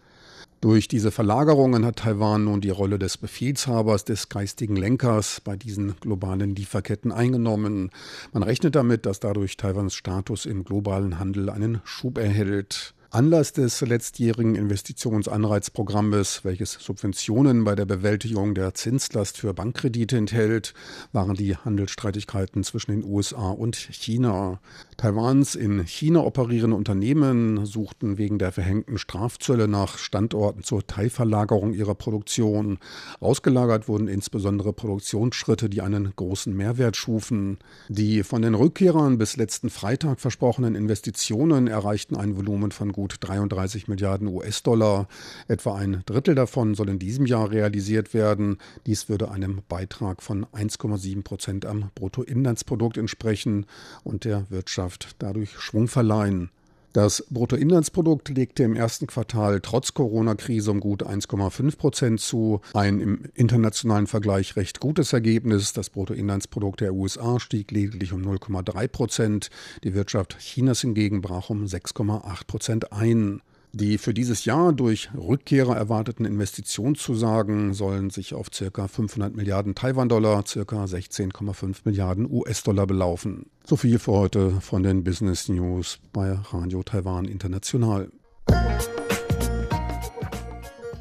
Durch 0.62 0.88
diese 0.88 1.11
Verlagerungen 1.11 1.84
hat 1.84 1.96
Taiwan 1.96 2.44
nun 2.44 2.62
die 2.62 2.70
Rolle 2.70 2.99
des 2.99 3.18
Befehlshabers, 3.18 4.04
des 4.04 4.30
geistigen 4.30 4.76
Lenkers 4.76 5.42
bei 5.42 5.56
diesen 5.56 5.96
globalen 6.00 6.54
Lieferketten 6.54 7.12
eingenommen. 7.12 7.90
Man 8.32 8.42
rechnet 8.42 8.75
damit, 8.75 9.04
dass 9.04 9.20
dadurch 9.20 9.58
Taiwans 9.58 9.94
Status 9.94 10.46
im 10.46 10.64
globalen 10.64 11.18
Handel 11.18 11.50
einen 11.50 11.82
Schub 11.84 12.16
erhält. 12.16 12.94
Anlass 13.14 13.52
des 13.52 13.83
letztjährigen 13.83 14.54
Investitionsanreizprogrammes, 14.54 16.47
welches 16.47 16.73
Subventionen 16.73 17.62
bei 17.62 17.75
der 17.75 17.85
Bewältigung 17.85 18.54
der 18.54 18.73
Zinslast 18.73 19.37
für 19.37 19.52
Bankkredite 19.52 20.16
enthält, 20.16 20.73
waren 21.12 21.35
die 21.35 21.54
Handelsstreitigkeiten 21.54 22.64
zwischen 22.64 22.92
den 22.92 23.04
USA 23.04 23.50
und 23.50 23.76
China. 23.76 24.61
Taiwans 24.97 25.54
in 25.54 25.85
China 25.85 26.21
operierende 26.21 26.75
Unternehmen 26.75 27.66
suchten 27.66 28.16
wegen 28.16 28.38
der 28.38 28.50
verhängten 28.50 28.97
Strafzölle 28.97 29.69
nach 29.69 29.99
Standorten 29.99 30.62
zur 30.62 30.87
Teilverlagerung 30.87 31.75
ihrer 31.75 31.95
Produktion. 31.95 32.78
Ausgelagert 33.21 33.88
wurden 33.88 34.09
insbesondere 34.09 34.73
Produktionsschritte, 34.73 35.69
die 35.69 35.83
einen 35.83 36.14
großen 36.16 36.57
Mehrwert 36.57 36.97
schufen. 36.97 37.59
Die 37.90 38.23
von 38.23 38.40
den 38.40 38.54
Rückkehrern 38.54 39.19
bis 39.19 39.37
letzten 39.37 39.69
Freitag 39.69 40.19
versprochenen 40.19 40.75
Investitionen 40.75 41.66
erreichten 41.66 42.16
ein 42.16 42.38
Volumen 42.38 42.71
von 42.71 42.90
gut 42.90 43.01
33 43.09 43.88
Milliarden 43.88 44.28
US-Dollar. 44.28 45.09
Etwa 45.49 45.76
ein 45.76 46.02
Drittel 46.06 46.35
davon 46.35 46.75
soll 46.75 46.88
in 46.88 46.99
diesem 46.99 47.26
Jahr 47.26 47.50
realisiert 47.50 48.14
werden. 48.14 48.59
Dies 48.87 49.09
würde 49.09 49.30
einem 49.30 49.62
Beitrag 49.68 50.23
von 50.23 50.47
1,7 50.47 51.23
Prozent 51.23 51.66
am 51.66 51.90
Bruttoinlandsprodukt 51.94 52.97
entsprechen 52.97 53.66
und 54.04 54.25
der 54.25 54.50
Wirtschaft 54.50 55.16
dadurch 55.18 55.59
Schwung 55.59 55.88
verleihen. 55.88 56.50
Das 56.92 57.25
Bruttoinlandsprodukt 57.30 58.28
legte 58.28 58.64
im 58.64 58.76
ersten 58.76 59.06
Quartal 59.06 59.61
trotz 59.62 59.94
Corona-Krise 59.94 60.70
um 60.70 60.80
gut 60.80 61.02
1,5 61.02 61.78
Prozent 61.78 62.20
zu. 62.20 62.61
Ein 62.75 63.00
im 63.00 63.25
internationalen 63.34 64.06
Vergleich 64.06 64.56
recht 64.56 64.78
gutes 64.78 65.14
Ergebnis. 65.14 65.72
Das 65.72 65.88
Bruttoinlandsprodukt 65.88 66.82
der 66.82 66.92
USA 66.92 67.40
stieg 67.40 67.70
lediglich 67.70 68.12
um 68.12 68.20
0,3 68.20 68.88
Prozent. 68.88 69.50
Die 69.84 69.94
Wirtschaft 69.94 70.37
Chinas 70.38 70.82
hingegen 70.82 71.22
brach 71.22 71.49
um 71.49 71.64
6,8 71.64 72.46
Prozent 72.46 72.92
ein. 72.92 73.40
Die 73.75 73.97
für 73.97 74.12
dieses 74.12 74.45
Jahr 74.45 74.75
durch 74.75 75.09
Rückkehrer 75.17 75.75
erwarteten 75.75 76.26
Investitionszusagen 76.26 77.73
sollen 77.73 78.11
sich 78.11 78.35
auf 78.35 78.50
ca. 78.50 78.87
500 78.87 79.35
Milliarden 79.35 79.75
Taiwan-Dollar, 79.75 80.43
ca. 80.43 80.85
16,5 80.85 81.79
Milliarden 81.85 82.31
US-Dollar 82.31 82.87
belaufen. 82.87 83.47
So 83.64 83.76
viel 83.76 83.99
für 83.99 84.12
heute 84.12 84.61
von 84.61 84.83
den 84.83 85.05
Business 85.05 85.49
News 85.49 86.00
bei 86.12 86.33
Radio 86.33 86.83
Taiwan 86.83 87.25
International. 87.25 88.11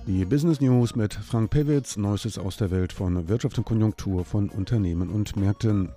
Die 0.08 0.24
Business 0.24 0.62
News 0.62 0.96
mit 0.96 1.14
Frank 1.14 1.52
Pewitz, 1.52 1.98
Neuestes 1.98 2.38
aus 2.38 2.56
der 2.56 2.72
Welt 2.72 2.94
von 2.94 3.28
Wirtschaft 3.28 3.58
und 3.58 3.66
Konjunktur 3.66 4.24
von 4.24 4.50
Unternehmen 4.50 5.10
und 5.10 5.36
Märkten. 5.36 5.90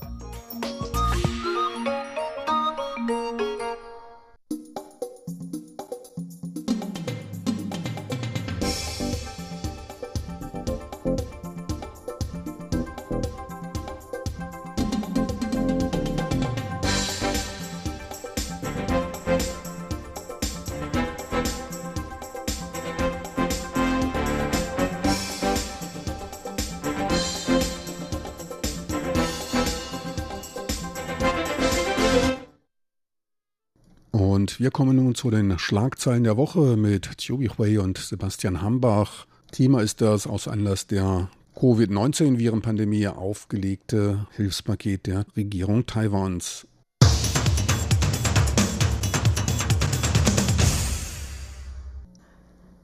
Und 34.45 34.61
wir 34.61 34.71
kommen 34.71 34.97
nun 34.97 35.15
zu 35.15 35.31
den 35.31 35.59
Schlagzeilen 35.59 36.23
der 36.23 36.37
Woche 36.37 36.77
mit 36.77 37.17
Tjubi 37.17 37.49
Hui 37.57 37.79
und 37.79 37.97
Sebastian 37.97 38.61
Hambach. 38.61 39.25
Thema 39.53 39.81
ist 39.81 40.03
das 40.03 40.27
aus 40.27 40.49
Anlass 40.49 40.87
der 40.87 41.31
Covid-19-Virenpandemie 41.55 43.09
aufgelegte 43.09 44.27
Hilfspaket 44.33 45.07
der 45.07 45.25
Regierung 45.35 45.87
Taiwans. 45.87 46.67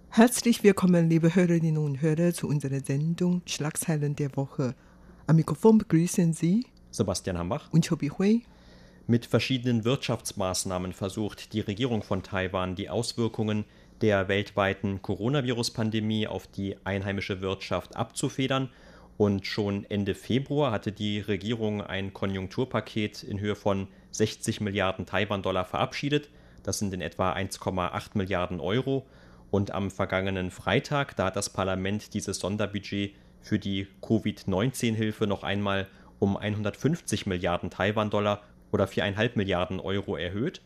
Herzlich 0.09 0.65
willkommen, 0.65 1.11
liebe 1.11 1.35
Hörerinnen 1.35 1.77
und 1.77 2.01
Hörer, 2.01 2.33
zu 2.33 2.49
unserer 2.49 2.81
Sendung 2.81 3.43
Schlagzeilen 3.45 4.17
der 4.17 4.35
Woche. 4.35 4.75
Am 5.27 5.37
Mikrofon 5.37 5.77
begrüßen 5.77 6.33
Sie 6.33 6.65
Sebastian 6.91 7.37
Hambach 7.37 7.71
und 7.71 7.87
Chobi 7.87 8.09
Hui. 8.09 8.45
Mit 9.11 9.27
verschiedenen 9.27 9.85
Wirtschaftsmaßnahmen 9.85 10.93
versucht 10.93 11.53
die 11.53 11.59
Regierung 11.59 12.05
von 12.05 12.23
Taiwan 12.23 12.77
die 12.77 12.91
Auswirkungen 12.91 13.65
der 14.03 14.29
weltweiten 14.29 15.03
Coronavirus-Pandemie 15.03 16.29
auf 16.29 16.47
die 16.47 16.77
einheimische 16.85 17.41
Wirtschaft 17.41 17.97
abzufedern. 17.97 18.71
Und 19.17 19.49
schon 19.49 19.85
Ende 19.91 20.15
Februar 20.15 20.71
hatte 20.71 20.93
die 20.93 21.19
Regierung 21.19 21.83
ein 21.83 22.15
Konjunkturpaket 22.15 23.25
in 23.25 23.41
Höhe 23.41 23.57
von 23.57 23.89
60 24.13 24.61
Milliarden 24.61 25.07
Taiwan-Dollar 25.07 25.65
verabschiedet. 25.65 26.29
Das 26.63 26.79
sind 26.79 26.95
in 26.95 27.01
etwa 27.01 27.33
1,8 27.33 28.11
Milliarden 28.15 28.61
Euro. 28.61 29.09
Und 29.51 29.73
am 29.73 29.91
vergangenen 29.91 30.53
Freitag, 30.53 31.17
da 31.17 31.25
hat 31.25 31.35
das 31.35 31.51
Parlament 31.51 32.15
dieses 32.15 32.39
Sonderbudget 32.39 33.17
für 33.41 33.59
die 33.59 33.89
Covid-19-Hilfe 34.03 35.27
noch 35.27 35.43
einmal 35.43 35.89
um 36.21 36.37
150 36.37 37.27
Milliarden 37.27 37.71
Taiwan-Dollar 37.71 38.41
oder 38.73 38.85
4,5 38.85 39.33
Milliarden 39.35 39.81
Euro 39.81 40.17
erhöht. 40.17 40.61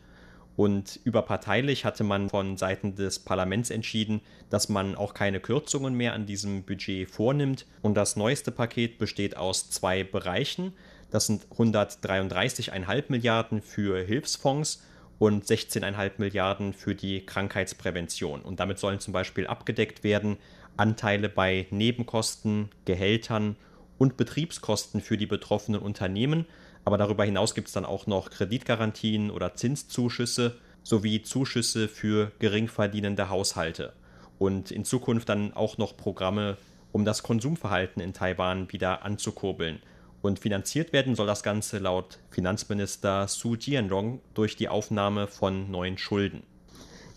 Und 0.55 0.99
überparteilich 1.03 1.83
hatte 1.83 2.05
man 2.05 2.29
von 2.29 2.55
Seiten 2.55 2.95
des 2.95 3.19
Parlaments 3.19 3.69
entschieden, 3.69 4.21
dass 4.49 4.69
man 4.69 4.95
auch 4.95 5.13
keine 5.13 5.41
Kürzungen 5.41 5.95
mehr 5.95 6.13
an 6.13 6.25
diesem 6.25 6.63
Budget 6.63 7.09
vornimmt. 7.09 7.65
Und 7.81 7.95
das 7.95 8.15
neueste 8.15 8.51
Paket 8.51 8.97
besteht 8.97 9.35
aus 9.35 9.69
zwei 9.69 10.03
Bereichen. 10.03 10.73
Das 11.11 11.27
sind 11.27 11.45
133,5 11.57 13.03
Milliarden 13.09 13.61
für 13.61 14.01
Hilfsfonds 14.01 14.81
und 15.19 15.45
16,5 15.45 16.11
Milliarden 16.17 16.73
für 16.73 16.95
die 16.95 17.25
Krankheitsprävention. 17.25 18.41
Und 18.41 18.59
damit 18.59 18.79
sollen 18.79 18.99
zum 18.99 19.13
Beispiel 19.13 19.47
abgedeckt 19.47 20.03
werden 20.03 20.37
Anteile 20.77 21.29
bei 21.29 21.67
Nebenkosten, 21.69 22.69
Gehältern 22.85 23.55
und 23.97 24.17
Betriebskosten 24.17 25.01
für 25.01 25.17
die 25.17 25.25
betroffenen 25.25 25.81
Unternehmen. 25.81 26.45
Aber 26.85 26.97
darüber 26.97 27.25
hinaus 27.25 27.55
gibt 27.55 27.67
es 27.67 27.73
dann 27.73 27.85
auch 27.85 28.05
noch 28.05 28.29
Kreditgarantien 28.29 29.31
oder 29.31 29.55
Zinszuschüsse 29.55 30.55
sowie 30.83 31.23
Zuschüsse 31.23 31.87
für 31.87 32.31
geringverdienende 32.37 33.29
Haushalte. 33.29 33.93
Und 34.37 34.69
in 34.69 34.85
Zukunft 34.85 35.27
dann 35.29 35.53
auch 35.53 35.79
noch 35.79 35.97
Programme, 35.97 36.57
um 36.91 37.03
das 37.03 37.23
Konsumverhalten 37.23 38.01
in 38.01 38.13
Taiwan 38.13 38.71
wieder 38.71 39.03
anzukurbeln. 39.03 39.81
Und 40.21 40.39
finanziert 40.39 40.93
werden 40.93 41.15
soll 41.15 41.27
das 41.27 41.43
Ganze 41.43 41.79
laut 41.79 42.19
Finanzminister 42.29 43.27
Su 43.27 43.55
Jianrong 43.55 44.21
durch 44.33 44.55
die 44.55 44.69
Aufnahme 44.69 45.27
von 45.27 45.71
neuen 45.71 45.97
Schulden. 45.97 46.43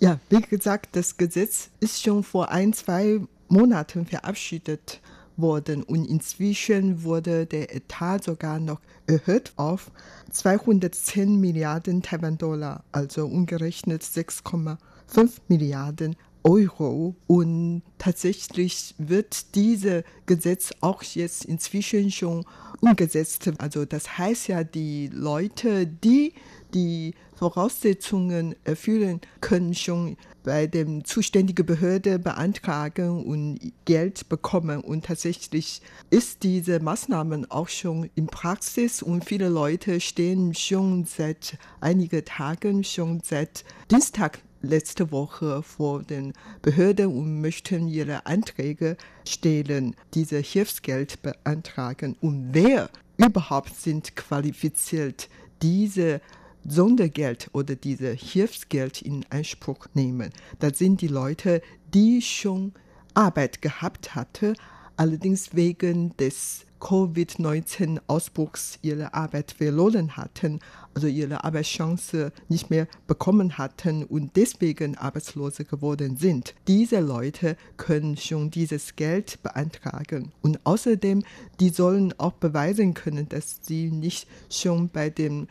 Ja, 0.00 0.18
wie 0.30 0.40
gesagt, 0.40 0.96
das 0.96 1.16
Gesetz 1.16 1.70
ist 1.80 2.02
schon 2.02 2.22
vor 2.22 2.50
ein, 2.50 2.72
zwei 2.72 3.20
Monaten 3.48 4.06
verabschiedet 4.06 5.00
worden. 5.38 5.82
Und 5.82 6.04
inzwischen 6.04 7.02
wurde 7.04 7.46
der 7.46 7.74
Etat 7.74 8.24
sogar 8.24 8.58
noch 8.58 8.80
erhöht 9.06 9.52
auf 9.56 9.90
210 10.30 11.40
Milliarden 11.40 12.02
Taiwan-Dollar, 12.02 12.84
also 12.92 13.26
umgerechnet 13.26 14.02
6,5 14.02 15.38
Milliarden 15.48 16.16
Euro. 16.44 17.16
Und 17.26 17.82
tatsächlich 17.98 18.94
wird 18.98 19.54
dieses 19.54 20.04
Gesetz 20.26 20.72
auch 20.80 21.02
jetzt 21.02 21.44
inzwischen 21.44 22.10
schon 22.10 22.44
umgesetzt. 22.80 23.50
Also 23.58 23.84
das 23.84 24.18
heißt 24.18 24.48
ja, 24.48 24.64
die 24.64 25.08
Leute, 25.12 25.86
die 25.86 26.32
die 26.74 27.14
Voraussetzungen 27.34 28.54
erfüllen, 28.64 29.20
können 29.40 29.74
schon 29.74 30.16
bei 30.42 30.66
der 30.66 31.04
zuständigen 31.04 31.64
Behörde 31.64 32.18
beantragen 32.18 33.24
und 33.24 33.72
Geld 33.84 34.28
bekommen. 34.28 34.80
Und 34.80 35.06
tatsächlich 35.06 35.82
ist 36.10 36.42
diese 36.42 36.80
Maßnahmen 36.80 37.50
auch 37.50 37.68
schon 37.68 38.10
in 38.14 38.26
Praxis 38.26 39.02
und 39.02 39.24
viele 39.24 39.48
Leute 39.48 40.00
stehen 40.00 40.54
schon 40.54 41.04
seit 41.04 41.58
einigen 41.80 42.24
Tagen, 42.24 42.82
schon 42.84 43.20
seit 43.22 43.64
Dienstag 43.90 44.40
letzte 44.62 45.10
Woche 45.10 45.62
vor 45.62 46.02
den 46.02 46.32
Behörden 46.62 47.06
und 47.06 47.40
möchten 47.40 47.88
ihre 47.88 48.26
Anträge 48.26 48.96
stellen, 49.26 49.94
diese 50.14 50.38
Hilfsgeld 50.38 51.22
beantragen. 51.22 52.16
Und 52.20 52.48
wer 52.52 52.90
überhaupt 53.16 53.74
sind 53.74 54.16
qualifiziert, 54.16 55.28
diese 55.62 56.20
Sondergeld 56.66 57.48
oder 57.52 57.76
diese 57.76 58.12
Hilfsgeld 58.12 59.02
in 59.02 59.24
Anspruch 59.30 59.86
nehmen. 59.94 60.30
Das 60.58 60.78
sind 60.78 61.00
die 61.00 61.08
Leute, 61.08 61.62
die 61.94 62.20
schon 62.20 62.72
Arbeit 63.14 63.62
gehabt 63.62 64.14
hatten, 64.14 64.54
allerdings 64.98 65.54
wegen 65.54 66.16
des 66.16 66.66
Covid-19-Ausbruchs 66.80 68.78
ihre 68.82 69.14
Arbeit 69.14 69.52
verloren 69.52 70.16
hatten, 70.16 70.58
also 70.94 71.06
ihre 71.06 71.44
Arbeitschance 71.44 72.32
nicht 72.48 72.70
mehr 72.70 72.88
bekommen 73.06 73.58
hatten 73.58 74.02
und 74.04 74.34
deswegen 74.36 74.96
Arbeitslose 74.96 75.64
geworden 75.64 76.16
sind. 76.16 76.54
Diese 76.66 77.00
Leute 77.00 77.56
können 77.76 78.16
schon 78.16 78.50
dieses 78.50 78.96
Geld 78.96 79.42
beantragen 79.42 80.32
und 80.42 80.58
außerdem, 80.64 81.22
die 81.60 81.68
sollen 81.70 82.12
auch 82.18 82.32
beweisen 82.32 82.94
können, 82.94 83.28
dass 83.28 83.60
sie 83.62 83.90
nicht 83.90 84.26
schon 84.50 84.88
bei 84.88 85.10
dem 85.10 85.46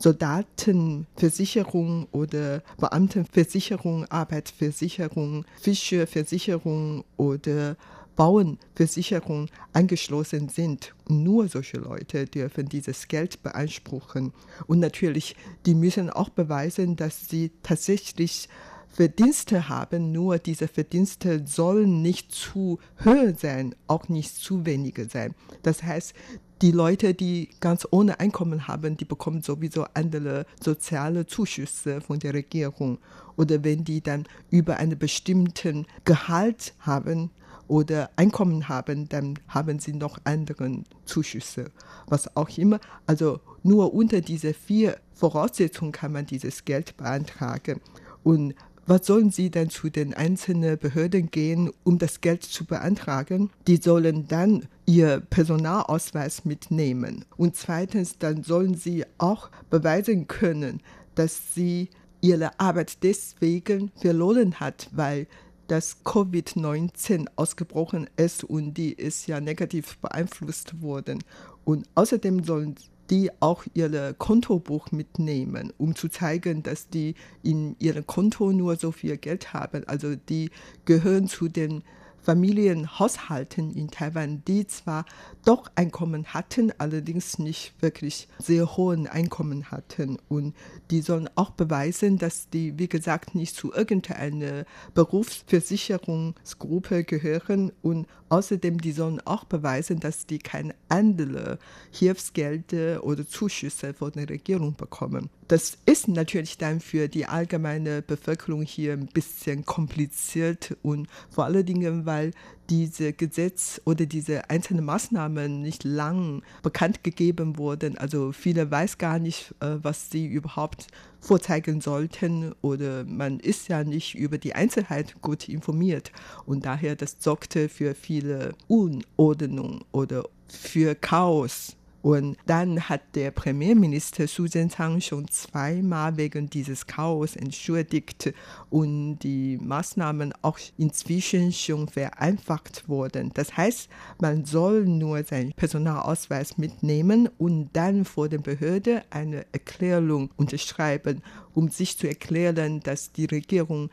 Soldatenversicherung 0.00 2.06
oder 2.12 2.62
Beamtenversicherung, 2.78 4.04
Arbeitsversicherung, 4.06 5.44
Fischerversicherung 5.60 7.04
oder 7.16 7.76
Bauernversicherung 8.18 9.48
angeschlossen 9.72 10.48
sind. 10.48 10.92
Nur 11.08 11.46
solche 11.46 11.76
Leute 11.76 12.26
dürfen 12.26 12.68
dieses 12.68 13.06
Geld 13.06 13.44
beanspruchen. 13.44 14.32
Und 14.66 14.80
natürlich, 14.80 15.36
die 15.66 15.76
müssen 15.76 16.10
auch 16.10 16.28
beweisen, 16.28 16.96
dass 16.96 17.28
sie 17.28 17.52
tatsächlich 17.62 18.48
Verdienste 18.88 19.68
haben, 19.68 20.10
nur 20.10 20.38
diese 20.38 20.66
Verdienste 20.66 21.46
sollen 21.46 22.02
nicht 22.02 22.32
zu 22.32 22.80
hoch 23.04 23.38
sein, 23.38 23.76
auch 23.86 24.08
nicht 24.08 24.34
zu 24.34 24.66
wenige 24.66 25.04
sein. 25.04 25.36
Das 25.62 25.84
heißt, 25.84 26.12
die 26.60 26.72
Leute, 26.72 27.14
die 27.14 27.50
ganz 27.60 27.86
ohne 27.92 28.18
Einkommen 28.18 28.66
haben, 28.66 28.96
die 28.96 29.04
bekommen 29.04 29.42
sowieso 29.42 29.86
andere 29.94 30.44
soziale 30.60 31.26
Zuschüsse 31.26 32.00
von 32.00 32.18
der 32.18 32.34
Regierung. 32.34 32.98
Oder 33.36 33.62
wenn 33.62 33.84
die 33.84 34.00
dann 34.00 34.26
über 34.50 34.78
einen 34.78 34.98
bestimmten 34.98 35.86
Gehalt 36.04 36.74
haben, 36.80 37.30
oder 37.68 38.10
Einkommen 38.16 38.68
haben, 38.68 39.08
dann 39.08 39.38
haben 39.48 39.78
sie 39.78 39.92
noch 39.92 40.18
andere 40.24 40.82
Zuschüsse, 41.04 41.70
was 42.06 42.36
auch 42.36 42.48
immer. 42.56 42.80
Also 43.06 43.40
nur 43.62 43.94
unter 43.94 44.20
diese 44.20 44.54
vier 44.54 44.98
Voraussetzungen 45.12 45.92
kann 45.92 46.12
man 46.12 46.26
dieses 46.26 46.64
Geld 46.64 46.96
beantragen. 46.96 47.80
Und 48.24 48.54
was 48.86 49.06
sollen 49.06 49.30
sie 49.30 49.50
dann 49.50 49.68
zu 49.68 49.90
den 49.90 50.14
einzelnen 50.14 50.78
Behörden 50.78 51.30
gehen, 51.30 51.70
um 51.84 51.98
das 51.98 52.22
Geld 52.22 52.42
zu 52.42 52.64
beantragen? 52.64 53.50
Die 53.66 53.76
sollen 53.76 54.26
dann 54.28 54.66
ihr 54.86 55.20
Personalausweis 55.20 56.46
mitnehmen. 56.46 57.26
Und 57.36 57.54
zweitens, 57.54 58.16
dann 58.16 58.44
sollen 58.44 58.76
sie 58.76 59.04
auch 59.18 59.50
beweisen 59.68 60.26
können, 60.26 60.80
dass 61.16 61.54
sie 61.54 61.90
ihre 62.22 62.58
Arbeit 62.58 63.02
deswegen 63.02 63.92
verloren 64.00 64.58
hat, 64.58 64.88
weil 64.92 65.26
dass 65.68 66.04
Covid-19 66.04 67.26
ausgebrochen 67.36 68.10
ist 68.16 68.42
und 68.42 68.74
die 68.74 68.92
ist 68.92 69.26
ja 69.26 69.40
negativ 69.40 69.98
beeinflusst 69.98 70.82
worden. 70.82 71.22
Und 71.64 71.86
außerdem 71.94 72.42
sollen 72.42 72.74
die 73.10 73.30
auch 73.40 73.64
ihr 73.74 74.14
Kontobuch 74.18 74.90
mitnehmen, 74.92 75.72
um 75.78 75.94
zu 75.94 76.08
zeigen, 76.08 76.62
dass 76.62 76.88
die 76.88 77.14
in 77.42 77.76
ihrem 77.78 78.06
Konto 78.06 78.52
nur 78.52 78.76
so 78.76 78.92
viel 78.92 79.16
Geld 79.16 79.52
haben. 79.52 79.86
Also 79.86 80.14
die 80.16 80.50
gehören 80.84 81.28
zu 81.28 81.48
den 81.48 81.82
Familienhaushalten 82.22 83.74
in 83.74 83.90
Taiwan, 83.90 84.42
die 84.46 84.66
zwar 84.66 85.04
doch 85.44 85.70
Einkommen 85.76 86.26
hatten, 86.26 86.72
allerdings 86.78 87.38
nicht 87.38 87.72
wirklich 87.80 88.28
sehr 88.38 88.76
hohen 88.76 89.06
Einkommen 89.06 89.70
hatten. 89.70 90.18
Und 90.28 90.54
die 90.90 91.00
sollen 91.00 91.30
auch 91.36 91.50
beweisen, 91.50 92.18
dass 92.18 92.50
die, 92.50 92.78
wie 92.78 92.88
gesagt, 92.88 93.34
nicht 93.34 93.56
zu 93.56 93.72
irgendeiner 93.72 94.64
Berufsversicherungsgruppe 94.94 97.04
gehören. 97.04 97.72
Und 97.82 98.06
außerdem, 98.28 98.80
die 98.80 98.92
sollen 98.92 99.20
auch 99.24 99.44
beweisen, 99.44 100.00
dass 100.00 100.26
die 100.26 100.38
keine 100.38 100.74
andere 100.88 101.58
Hilfsgelder 101.92 103.04
oder 103.04 103.26
Zuschüsse 103.26 103.94
von 103.94 104.12
der 104.12 104.28
Regierung 104.28 104.76
bekommen. 104.76 105.30
Das 105.48 105.78
ist 105.86 106.08
natürlich 106.08 106.58
dann 106.58 106.80
für 106.80 107.08
die 107.08 107.24
allgemeine 107.24 108.02
Bevölkerung 108.02 108.62
hier 108.62 108.92
ein 108.92 109.06
bisschen 109.06 109.64
kompliziert 109.64 110.76
und 110.82 111.08
vor 111.30 111.46
allen 111.46 111.64
Dingen, 111.64 112.04
weil 112.08 112.32
diese 112.70 113.12
Gesetz 113.12 113.80
oder 113.84 114.06
diese 114.06 114.50
einzelnen 114.50 114.84
Maßnahmen 114.84 115.62
nicht 115.62 115.84
lang 115.84 116.42
bekannt 116.62 117.04
gegeben 117.04 117.58
wurden. 117.58 117.96
Also 117.98 118.32
viele 118.32 118.70
weiß 118.70 118.98
gar 118.98 119.18
nicht, 119.18 119.54
äh, 119.60 119.76
was 119.82 120.10
sie 120.10 120.26
überhaupt 120.26 120.88
vorzeigen 121.20 121.80
sollten 121.80 122.54
oder 122.62 123.04
man 123.04 123.40
ist 123.40 123.68
ja 123.68 123.84
nicht 123.84 124.14
über 124.14 124.38
die 124.38 124.54
Einzelheit 124.54 125.20
gut 125.20 125.48
informiert 125.48 126.12
und 126.46 126.64
daher 126.64 126.96
das 126.96 127.16
sorgte 127.18 127.68
für 127.68 127.94
viele 127.94 128.54
Unordnung 128.68 129.84
oder 129.92 130.24
für 130.48 130.94
Chaos 130.94 131.77
und 132.02 132.36
dann 132.46 132.88
hat 132.88 133.02
der 133.14 133.32
Premierminister 133.32 134.28
Su 134.28 134.46
Zhenzhang 134.46 135.00
schon 135.00 135.28
zweimal 135.28 136.16
wegen 136.16 136.48
dieses 136.48 136.86
Chaos 136.86 137.34
entschuldigt 137.34 138.32
und 138.70 139.18
die 139.18 139.58
Maßnahmen 139.58 140.32
auch 140.42 140.58
inzwischen 140.76 141.52
schon 141.52 141.88
vereinfacht 141.88 142.88
wurden. 142.88 143.32
Das 143.34 143.56
heißt, 143.56 143.88
man 144.20 144.44
soll 144.44 144.84
nur 144.86 145.24
seinen 145.24 145.52
Personalausweis 145.52 146.56
mitnehmen 146.56 147.28
und 147.38 147.70
dann 147.72 148.04
vor 148.04 148.28
der 148.28 148.38
Behörde 148.38 149.02
eine 149.10 149.44
Erklärung 149.52 150.30
unterschreiben, 150.36 151.22
um 151.54 151.68
sich 151.68 151.98
zu 151.98 152.06
erklären, 152.06 152.80
dass 152.80 153.12
die 153.12 153.26
Regierung 153.26 153.90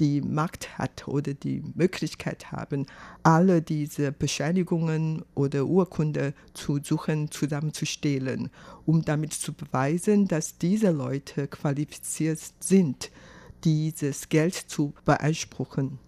die 0.00 0.20
Macht 0.20 0.78
hat 0.78 1.08
oder 1.08 1.34
die 1.34 1.62
Möglichkeit 1.74 2.52
haben, 2.52 2.86
alle 3.22 3.62
diese 3.62 4.12
Bescheinigungen 4.12 5.24
oder 5.34 5.66
Urkunde 5.66 6.34
zu 6.54 6.78
suchen, 6.82 7.30
zusammenzustellen, 7.30 8.50
um 8.86 9.04
damit 9.04 9.32
zu 9.32 9.52
beweisen, 9.52 10.28
dass 10.28 10.58
diese 10.58 10.90
Leute 10.90 11.48
qualifiziert 11.48 12.40
sind, 12.60 13.10
dieses 13.64 14.28
Geld 14.28 14.54
zu 14.54 14.94
beanspruchen. 15.04 15.98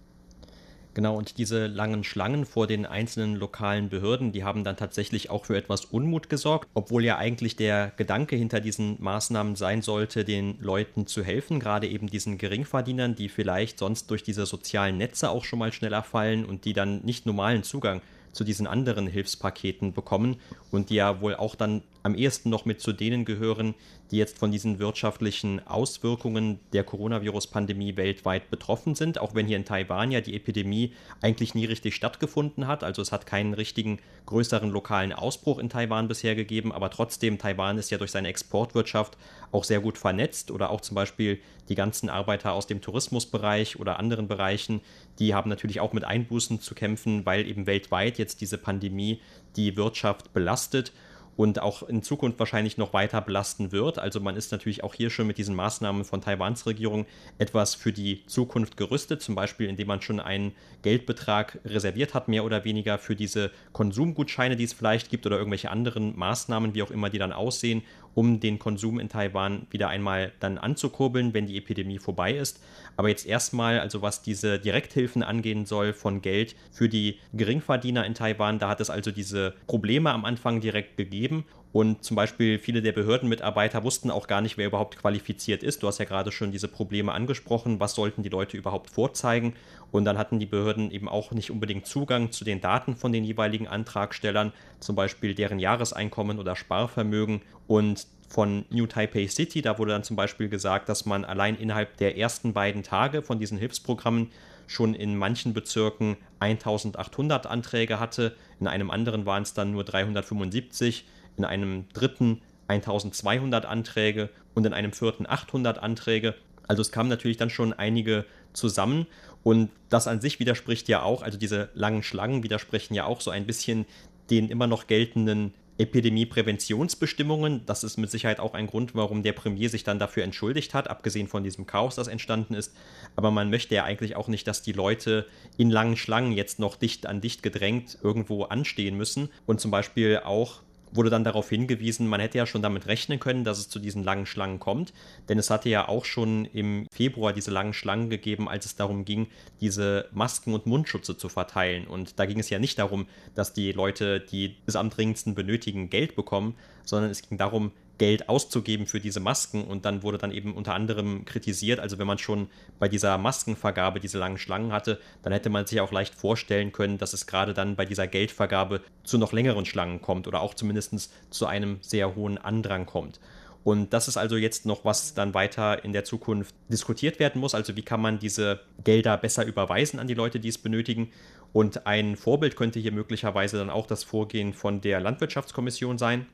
Genau, 0.93 1.17
und 1.17 1.39
diese 1.39 1.67
langen 1.67 2.03
Schlangen 2.03 2.45
vor 2.45 2.67
den 2.67 2.85
einzelnen 2.85 3.37
lokalen 3.37 3.89
Behörden, 3.89 4.33
die 4.33 4.43
haben 4.43 4.65
dann 4.65 4.77
tatsächlich 4.77 5.31
auch 5.31 5.45
für 5.45 5.57
etwas 5.57 5.85
Unmut 5.85 6.29
gesorgt, 6.29 6.69
obwohl 6.75 7.05
ja 7.05 7.17
eigentlich 7.17 7.55
der 7.55 7.93
Gedanke 7.97 8.35
hinter 8.35 8.61
diesen 8.61 8.97
Maßnahmen 9.01 9.55
sein 9.55 9.83
sollte, 9.83 10.25
den 10.25 10.59
Leuten 10.61 11.07
zu 11.07 11.23
helfen, 11.23 11.61
gerade 11.61 11.87
eben 11.87 12.09
diesen 12.09 12.39
Geringverdienern, 12.39 13.15
die 13.15 13.29
vielleicht 13.29 13.79
sonst 13.79 14.11
durch 14.11 14.25
diese 14.25 14.47
sozialen 14.47 14.97
Netze 14.97 15.31
auch 15.31 15.45
schon 15.45 15.61
mal 15.61 15.73
schneller 15.73 16.03
fallen 16.03 16.45
und 16.45 16.65
die 16.65 16.73
dann 16.73 17.03
nicht 17.05 17.25
normalen 17.25 17.63
Zugang 17.63 18.03
zu 18.33 18.45
diesen 18.45 18.67
anderen 18.67 19.07
Hilfspaketen 19.07 19.93
bekommen 19.93 20.37
und 20.71 20.91
die 20.91 20.97
ja 20.97 21.21
wohl 21.21 21.35
auch 21.35 21.55
dann 21.55 21.83
am 22.03 22.15
ehesten 22.15 22.51
noch 22.51 22.65
mit 22.65 22.81
zu 22.81 22.93
denen 22.93 23.25
gehören, 23.25 23.75
die 24.11 24.17
jetzt 24.17 24.39
von 24.39 24.51
diesen 24.51 24.79
wirtschaftlichen 24.79 25.67
Auswirkungen 25.67 26.59
der 26.73 26.85
Coronavirus-Pandemie 26.85 27.97
weltweit 27.97 28.51
betroffen 28.51 28.95
sind, 28.95 29.21
auch 29.21 29.35
wenn 29.35 29.47
hier 29.47 29.57
in 29.57 29.65
Taiwan 29.65 30.11
ja 30.11 30.21
die 30.21 30.35
Epidemie 30.35 30.93
eigentlich 31.21 31.55
nie 31.55 31.65
richtig 31.65 31.95
stattgefunden 31.95 32.67
hat. 32.67 32.83
Also 32.83 33.03
es 33.03 33.13
hat 33.13 33.27
keinen 33.27 33.55
richtigen 33.55 34.01
größeren 34.27 34.71
lokalen 34.71 35.13
Ausbruch 35.13 35.59
in 35.59 35.69
Taiwan 35.69 36.09
bisher 36.09 36.35
gegeben, 36.35 36.73
aber 36.73 36.91
trotzdem, 36.91 37.39
Taiwan 37.39 37.79
ist 37.79 37.91
ja 37.91 37.99
durch 37.99 38.11
seine 38.11 38.29
Exportwirtschaft 38.29 39.17
auch 39.53 39.65
sehr 39.65 39.81
gut 39.81 39.99
vernetzt 39.99 40.51
oder 40.51 40.71
auch 40.71 40.81
zum 40.81 40.95
Beispiel 40.95 41.41
die 41.69 41.75
ganzen 41.75 42.09
Arbeiter 42.09 42.53
aus 42.53 42.67
dem 42.67 42.81
Tourismusbereich 42.81 43.79
oder 43.79 43.99
anderen 43.99 44.27
Bereichen, 44.27 44.81
die 45.19 45.35
haben 45.35 45.49
natürlich 45.49 45.81
auch 45.81 45.93
mit 45.93 46.05
Einbußen 46.05 46.61
zu 46.61 46.75
kämpfen, 46.75 47.25
weil 47.27 47.47
eben 47.47 47.67
weltweit 47.67 48.19
jetzt 48.19 48.41
diese 48.41 48.59
Pandemie 48.59 49.21
die 49.57 49.77
Wirtschaft 49.77 50.33
belastet 50.33 50.93
und 51.41 51.63
auch 51.63 51.83
in 51.83 52.03
Zukunft 52.03 52.39
wahrscheinlich 52.39 52.77
noch 52.77 52.93
weiter 52.93 53.23
belasten 53.23 53.73
wird. 53.73 53.99
Also 53.99 54.21
man 54.21 54.37
ist 54.37 54.53
natürlich 54.53 54.85
auch 54.85 54.93
hier 54.93 55.09
schon 55.09 55.27
mit 55.27 55.39
diesen 55.39 55.55
Maßnahmen 55.55 56.05
von 56.05 56.21
Taiwans 56.21 56.67
Regierung 56.67 57.07
etwas 57.39 57.75
für 57.75 57.95
die 57.95 58.27
Zukunft 58.27 58.77
gerüstet, 58.77 59.23
zum 59.23 59.37
Beispiel 59.37 59.67
indem 59.67 59.89
man 59.89 60.03
schon 60.03 60.21
einen 60.21 60.53
Geldbetrag 60.83 61.59
reserviert 61.65 62.13
hat, 62.13 62.29
mehr 62.29 62.45
oder 62.45 62.67
weniger 62.67 62.99
für 62.99 63.17
diese 63.17 63.51
Konsumgutscheine, 63.73 64.55
die 64.55 64.65
es 64.65 64.75
vielleicht 64.75 65.09
gibt 65.09 65.25
oder 65.25 65.39
irgendwelche 65.39 65.71
anderen 65.71 66.15
Maßnahmen, 66.15 66.75
wie 66.75 66.83
auch 66.83 66.91
immer 66.91 67.09
die 67.09 67.17
dann 67.17 67.33
aussehen, 67.33 67.85
um 68.15 68.41
den 68.41 68.59
Konsum 68.59 68.99
in 68.99 69.09
Taiwan 69.09 69.67
wieder 69.71 69.89
einmal 69.89 70.33
dann 70.41 70.59
anzukurbeln, 70.59 71.35
wenn 71.35 71.47
die 71.47 71.57
Epidemie 71.57 71.99
vorbei 71.99 72.35
ist. 72.35 72.61
Aber 72.97 73.09
jetzt 73.09 73.27
erstmal, 73.27 73.81
also 73.81 74.03
was 74.03 74.23
diese 74.23 74.59
Direkthilfen 74.59 75.23
angehen 75.23 75.67
soll 75.67 75.93
von 75.93 76.23
Geld 76.23 76.55
für 76.71 76.89
die 76.89 77.19
Geringverdiener 77.33 78.05
in 78.05 78.15
Taiwan, 78.15 78.59
da 78.59 78.69
hat 78.69 78.81
es 78.81 78.91
also 78.91 79.11
diese 79.11 79.55
Probleme 79.67 80.11
am 80.11 80.25
Anfang 80.25 80.61
direkt 80.61 80.97
gegeben. 80.97 81.45
Und 81.73 82.03
zum 82.03 82.17
Beispiel 82.17 82.59
viele 82.59 82.83
der 82.83 82.93
Behördenmitarbeiter 82.93 83.85
wussten 83.85 84.11
auch 84.11 84.27
gar 84.27 84.41
nicht, 84.41 84.57
wer 84.57 84.67
überhaupt 84.67 84.97
qualifiziert 84.97 85.63
ist. 85.63 85.83
Du 85.83 85.87
hast 85.87 85.99
ja 85.99 86.05
gerade 86.05 86.33
schon 86.33 86.51
diese 86.51 86.67
Probleme 86.67 87.13
angesprochen. 87.13 87.79
Was 87.79 87.95
sollten 87.95 88.25
die 88.25 88.29
Leute 88.29 88.57
überhaupt 88.57 88.91
vorzeigen? 88.91 89.55
Und 89.93 90.05
dann 90.05 90.19
hatten 90.19 90.41
die 90.41 90.47
Behörden 90.47 90.91
eben 90.91 91.09
auch 91.09 91.31
nicht 91.31 91.51
unbedingt 91.51 91.87
Zugang 91.87 92.33
zu 92.33 92.45
den 92.45 92.61
Daten 92.61 92.97
von 92.97 93.13
den 93.13 93.25
jeweiligen 93.25 93.69
Antragstellern, 93.69 94.53
zum 94.81 94.97
Beispiel 94.97 95.35
deren 95.35 95.61
Jahreseinkommen 95.61 96.41
oder 96.41 96.57
Sparvermögen. 96.57 97.43
Und 97.69 98.07
von 98.29 98.65
New 98.71 98.87
Taipei 98.87 99.29
City, 99.29 99.63
da 99.63 99.79
wurde 99.79 99.93
dann 99.93 100.05
zum 100.05 100.17
Beispiel 100.17 100.49
gesagt, 100.49 100.89
dass 100.89 101.07
man 101.07 101.25
allein 101.25 101.57
innerhalb 101.57 101.97
der 101.99 102.17
ersten 102.17 102.53
beiden 102.53 102.83
Tage 102.83 103.23
von 103.23 103.39
diesen 103.39 103.59
Hilfsprogrammen 103.59 104.31
schon 104.69 104.95
in 104.95 105.17
manchen 105.17 105.53
Bezirken 105.53 106.17
1800 106.39 107.47
Anträge 107.47 107.99
hatte, 107.99 108.37
in 108.61 108.69
einem 108.69 108.91
anderen 108.91 109.27
waren 109.27 109.43
es 109.43 109.53
dann 109.53 109.73
nur 109.73 109.83
375, 109.83 111.05
in 111.41 111.45
einem 111.47 111.89
dritten 111.95 112.43
1200 112.69 113.65
Anträge 113.65 114.29
und 114.55 114.67
in 114.67 114.75
einem 114.75 114.93
vierten 114.93 115.27
800 115.27 115.79
Anträge. 115.79 116.35
Also 116.69 116.83
es 116.83 116.93
kamen 116.93 117.09
natürlich 117.09 117.37
dann 117.39 117.51
schon 117.51 117.73
einige 117.73 118.27
zusammen 118.53 119.07
und 119.43 119.71
das 119.89 120.07
an 120.07 120.21
sich 120.21 120.39
widerspricht 120.39 120.89
ja 120.89 121.03
auch, 121.03 121.23
also 121.23 121.39
diese 121.39 121.71
langen 121.75 122.03
Schlangen 122.03 122.43
widersprechen 122.43 122.95
ja 122.95 123.07
auch 123.07 123.21
so 123.21 123.31
ein 123.31 123.47
bisschen 123.47 123.87
den 124.31 124.51
immer 124.51 124.67
noch 124.67 124.87
geltenden 124.87 125.55
Epidemiepräventionsbestimmungen. 125.79 127.63
Das 127.65 127.85
ist 127.85 127.97
mit 127.97 128.11
Sicherheit 128.11 128.39
auch 128.39 128.53
ein 128.53 128.67
Grund, 128.67 128.95
warum 128.95 129.23
der 129.23 129.33
Premier 129.33 129.71
sich 129.71 129.83
dann 129.83 129.99
dafür 129.99 130.25
entschuldigt 130.25 130.75
hat, 130.75 130.91
abgesehen 130.91 131.27
von 131.27 131.43
diesem 131.43 131.67
Chaos, 131.67 131.95
das 131.95 132.07
entstanden 132.07 132.55
ist. 132.55 132.77
Aber 133.17 133.31
man 133.31 133.49
möchte 133.49 133.75
ja 133.75 133.85
eigentlich 133.85 134.15
auch 134.15 134.29
nicht, 134.29 134.47
dass 134.47 134.61
die 134.63 134.73
Leute 134.73 135.27
in 135.57 135.71
langen 135.71 135.97
Schlangen 135.97 136.33
jetzt 136.33 136.59
noch 136.59 136.77
dicht 136.77 137.07
an 137.07 137.23
dicht 137.23 137.43
gedrängt 137.43 137.99
irgendwo 138.03 138.45
anstehen 138.45 138.97
müssen 138.97 139.31
und 139.47 139.61
zum 139.61 139.71
Beispiel 139.71 140.21
auch 140.23 140.61
wurde 140.93 141.11
dann 141.11 141.25
darauf 141.25 141.49
hingewiesen, 141.49 142.07
man 142.07 142.21
hätte 142.21 142.39
ja 142.39 142.47
schon 142.47 142.63
damit 142.63 142.87
rechnen 142.87 143.21
können, 143.21 143.45
dass 143.45 143.59
es 143.59 143.69
zu 143.69 143.79
diesen 143.79 144.05
langen 144.05 144.27
Schlangen 144.27 144.59
kommt, 144.59 144.93
denn 145.29 145.39
es 145.39 145.51
hatte 145.51 145.69
ja 145.69 145.89
auch 145.89 146.05
schon 146.05 146.45
im 146.47 146.87
Februar 146.93 147.33
diese 147.33 147.51
langen 147.51 147.73
Schlangen 147.73 148.11
gegeben, 148.11 148.49
als 148.49 148.67
es 148.67 148.77
darum 148.77 149.05
ging, 149.05 149.29
diese 149.61 150.09
Masken 150.13 150.55
und 150.55 150.67
Mundschutze 150.67 151.17
zu 151.17 151.29
verteilen. 151.29 151.87
Und 151.87 152.19
da 152.19 152.27
ging 152.27 152.39
es 152.39 152.51
ja 152.51 152.59
nicht 152.59 152.79
darum, 152.79 153.07
dass 153.35 153.53
die 153.53 153.73
Leute, 153.73 154.21
die 154.21 154.57
es 154.67 154.77
am 154.77 154.91
dringendsten 154.91 155.35
benötigen, 155.35 155.91
Geld 155.91 156.17
bekommen, 156.17 156.57
sondern 156.85 157.11
es 157.11 157.23
ging 157.23 157.39
darum, 157.39 157.73
Geld 158.01 158.31
auszugeben 158.31 158.87
für 158.87 158.99
diese 158.99 159.21
Masken 159.21 159.63
und 159.63 159.85
dann 159.85 160.03
wurde 160.03 160.17
dann 160.17 160.33
eben 160.33 160.55
unter 160.55 160.73
anderem 160.73 161.27
kritisiert, 161.27 161.81
also 161.81 161.99
wenn 161.99 162.07
man 162.07 162.17
schon 162.17 162.49
bei 162.79 162.89
dieser 162.89 163.19
Maskenvergabe 163.19 164.01
diese 164.01 164.17
langen 164.17 164.39
Schlangen 164.39 164.73
hatte, 164.73 164.99
dann 165.23 165.35
hätte 165.35 165.51
man 165.51 165.67
sich 165.67 165.83
auch 165.83 165.93
leicht 165.93 166.15
vorstellen 166.15 166.73
können, 166.73 166.97
dass 166.97 167.13
es 167.13 167.27
gerade 167.27 167.53
dann 167.53 167.77
bei 167.77 167.85
dieser 167.85 168.07
Geldvergabe 168.07 168.81
zu 169.05 169.19
noch 169.19 169.35
längeren 169.35 169.67
Schlangen 169.67 170.01
kommt 170.01 170.27
oder 170.27 170.41
auch 170.41 170.55
zumindest 170.55 171.13
zu 171.29 171.45
einem 171.45 171.77
sehr 171.83 172.17
hohen 172.17 172.39
Andrang 172.39 172.87
kommt. 172.87 173.21
Und 173.65 173.93
das 173.93 174.09
ist 174.09 174.17
also 174.17 174.39
jetzt 174.39 174.65
noch, 174.65 174.87
was 174.87 175.13
dann 175.13 175.35
weiter 175.35 175.85
in 175.85 175.93
der 175.93 176.05
Zukunft 176.05 176.55
diskutiert 176.71 177.19
werden 177.19 177.39
muss. 177.39 177.55
Also 177.55 177.77
wie 177.77 177.83
kann 177.83 178.01
man 178.01 178.19
diese 178.19 178.61
Gelder 178.83 179.19
besser 179.19 179.45
überweisen 179.45 180.01
an 180.01 180.07
die 180.07 180.15
Leute, 180.15 180.41
die 180.41 180.49
es 180.49 180.57
benötigen. 180.57 181.13
Und 181.53 181.87
ein 181.87 182.17
Vorbild 182.17 182.57
könnte 182.57 182.81
hier 182.81 182.93
möglicherweise 182.93 183.59
dann 183.59 183.69
auch 183.69 183.87
das 183.87 184.05
Vorgehen 184.05 184.55
von 184.55 184.81
der 184.81 185.01
Landwirtschaftskommission 185.01 185.99
sein 185.99 186.25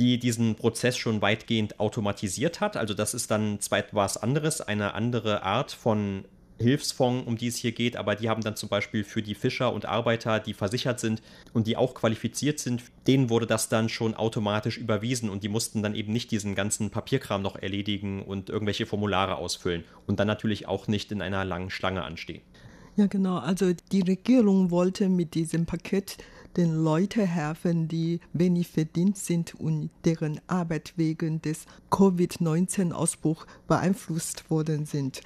die 0.00 0.18
diesen 0.18 0.54
Prozess 0.54 0.96
schon 0.96 1.20
weitgehend 1.20 1.78
automatisiert 1.78 2.60
hat. 2.60 2.78
Also 2.78 2.94
das 2.94 3.12
ist 3.12 3.30
dann 3.30 3.60
zwar 3.60 3.80
etwas 3.80 4.16
anderes, 4.16 4.62
eine 4.62 4.94
andere 4.94 5.42
Art 5.42 5.72
von 5.72 6.24
Hilfsfonds, 6.58 7.26
um 7.26 7.36
die 7.36 7.48
es 7.48 7.56
hier 7.56 7.72
geht, 7.72 7.96
aber 7.96 8.14
die 8.14 8.30
haben 8.30 8.42
dann 8.42 8.56
zum 8.56 8.70
Beispiel 8.70 9.04
für 9.04 9.22
die 9.22 9.34
Fischer 9.34 9.72
und 9.72 9.84
Arbeiter, 9.84 10.40
die 10.40 10.54
versichert 10.54 11.00
sind 11.00 11.22
und 11.52 11.66
die 11.66 11.76
auch 11.76 11.94
qualifiziert 11.94 12.58
sind, 12.58 12.82
denen 13.06 13.28
wurde 13.28 13.46
das 13.46 13.68
dann 13.68 13.90
schon 13.90 14.14
automatisch 14.14 14.78
überwiesen 14.78 15.28
und 15.28 15.42
die 15.42 15.48
mussten 15.48 15.82
dann 15.82 15.94
eben 15.94 16.12
nicht 16.14 16.30
diesen 16.30 16.54
ganzen 16.54 16.90
Papierkram 16.90 17.42
noch 17.42 17.56
erledigen 17.56 18.22
und 18.22 18.48
irgendwelche 18.48 18.86
Formulare 18.86 19.36
ausfüllen 19.36 19.84
und 20.06 20.18
dann 20.18 20.26
natürlich 20.26 20.66
auch 20.66 20.88
nicht 20.88 21.12
in 21.12 21.20
einer 21.20 21.44
langen 21.44 21.70
Schlange 21.70 22.04
anstehen. 22.04 22.40
Ja, 22.96 23.06
genau. 23.06 23.38
Also 23.38 23.72
die 23.92 24.02
Regierung 24.02 24.70
wollte 24.70 25.08
mit 25.08 25.34
diesem 25.34 25.64
Paket 25.64 26.18
den 26.56 26.82
Leuten 26.82 27.26
helfen, 27.26 27.88
die 27.88 28.20
wenig 28.32 28.68
verdient 28.68 29.16
sind 29.16 29.54
und 29.54 29.90
deren 30.04 30.40
Arbeit 30.46 30.94
wegen 30.96 31.40
des 31.42 31.66
Covid-19-Ausbruchs 31.90 33.46
beeinflusst 33.66 34.50
worden 34.50 34.86
sind. 34.86 35.20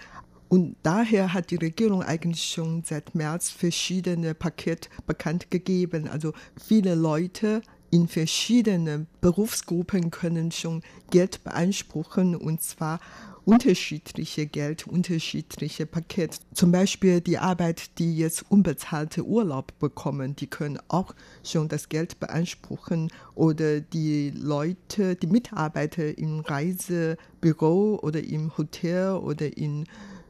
Und 0.49 0.77
daher 0.83 1.33
hat 1.33 1.51
die 1.51 1.57
Regierung 1.57 2.03
eigentlich 2.03 2.45
schon 2.45 2.85
seit 2.85 3.15
März 3.15 3.51
verschiedene 3.51 4.35
Pakete 4.35 4.89
bekannt 5.07 5.51
gegeben. 5.51 6.07
Also 6.07 6.33
viele 6.57 6.95
Leute 6.95 7.63
in 7.91 8.09
verschiedenen 8.09 9.07
Berufsgruppen 9.21 10.11
können 10.11 10.51
schon 10.51 10.83
Geld 11.11 11.45
beanspruchen 11.45 12.37
und 12.37 12.61
zwar 12.61 13.01
unterschiedliche 13.45 14.47
Geld, 14.47 14.87
unterschiedliche 14.87 15.87
Pakete. 15.87 16.39
Zum 16.55 16.73
Beispiel 16.73 17.21
die 17.21 17.39
Arbeit, 17.39 17.99
die 17.99 18.17
jetzt 18.17 18.45
unbezahlte 18.51 19.25
Urlaub 19.25 19.79
bekommen, 19.79 20.35
die 20.37 20.47
können 20.47 20.79
auch 20.89 21.15
schon 21.43 21.69
das 21.69 21.89
Geld 21.89 22.21
beanspruchen. 22.21 23.11
Oder 23.35 23.81
die 23.81 24.31
Leute, 24.31 25.17
die 25.17 25.27
Mitarbeiter 25.27 26.17
im 26.17 26.41
Reisebüro 26.41 27.99
oder 28.03 28.23
im 28.23 28.57
Hotel 28.57 29.13
oder 29.13 29.57
in 29.57 29.87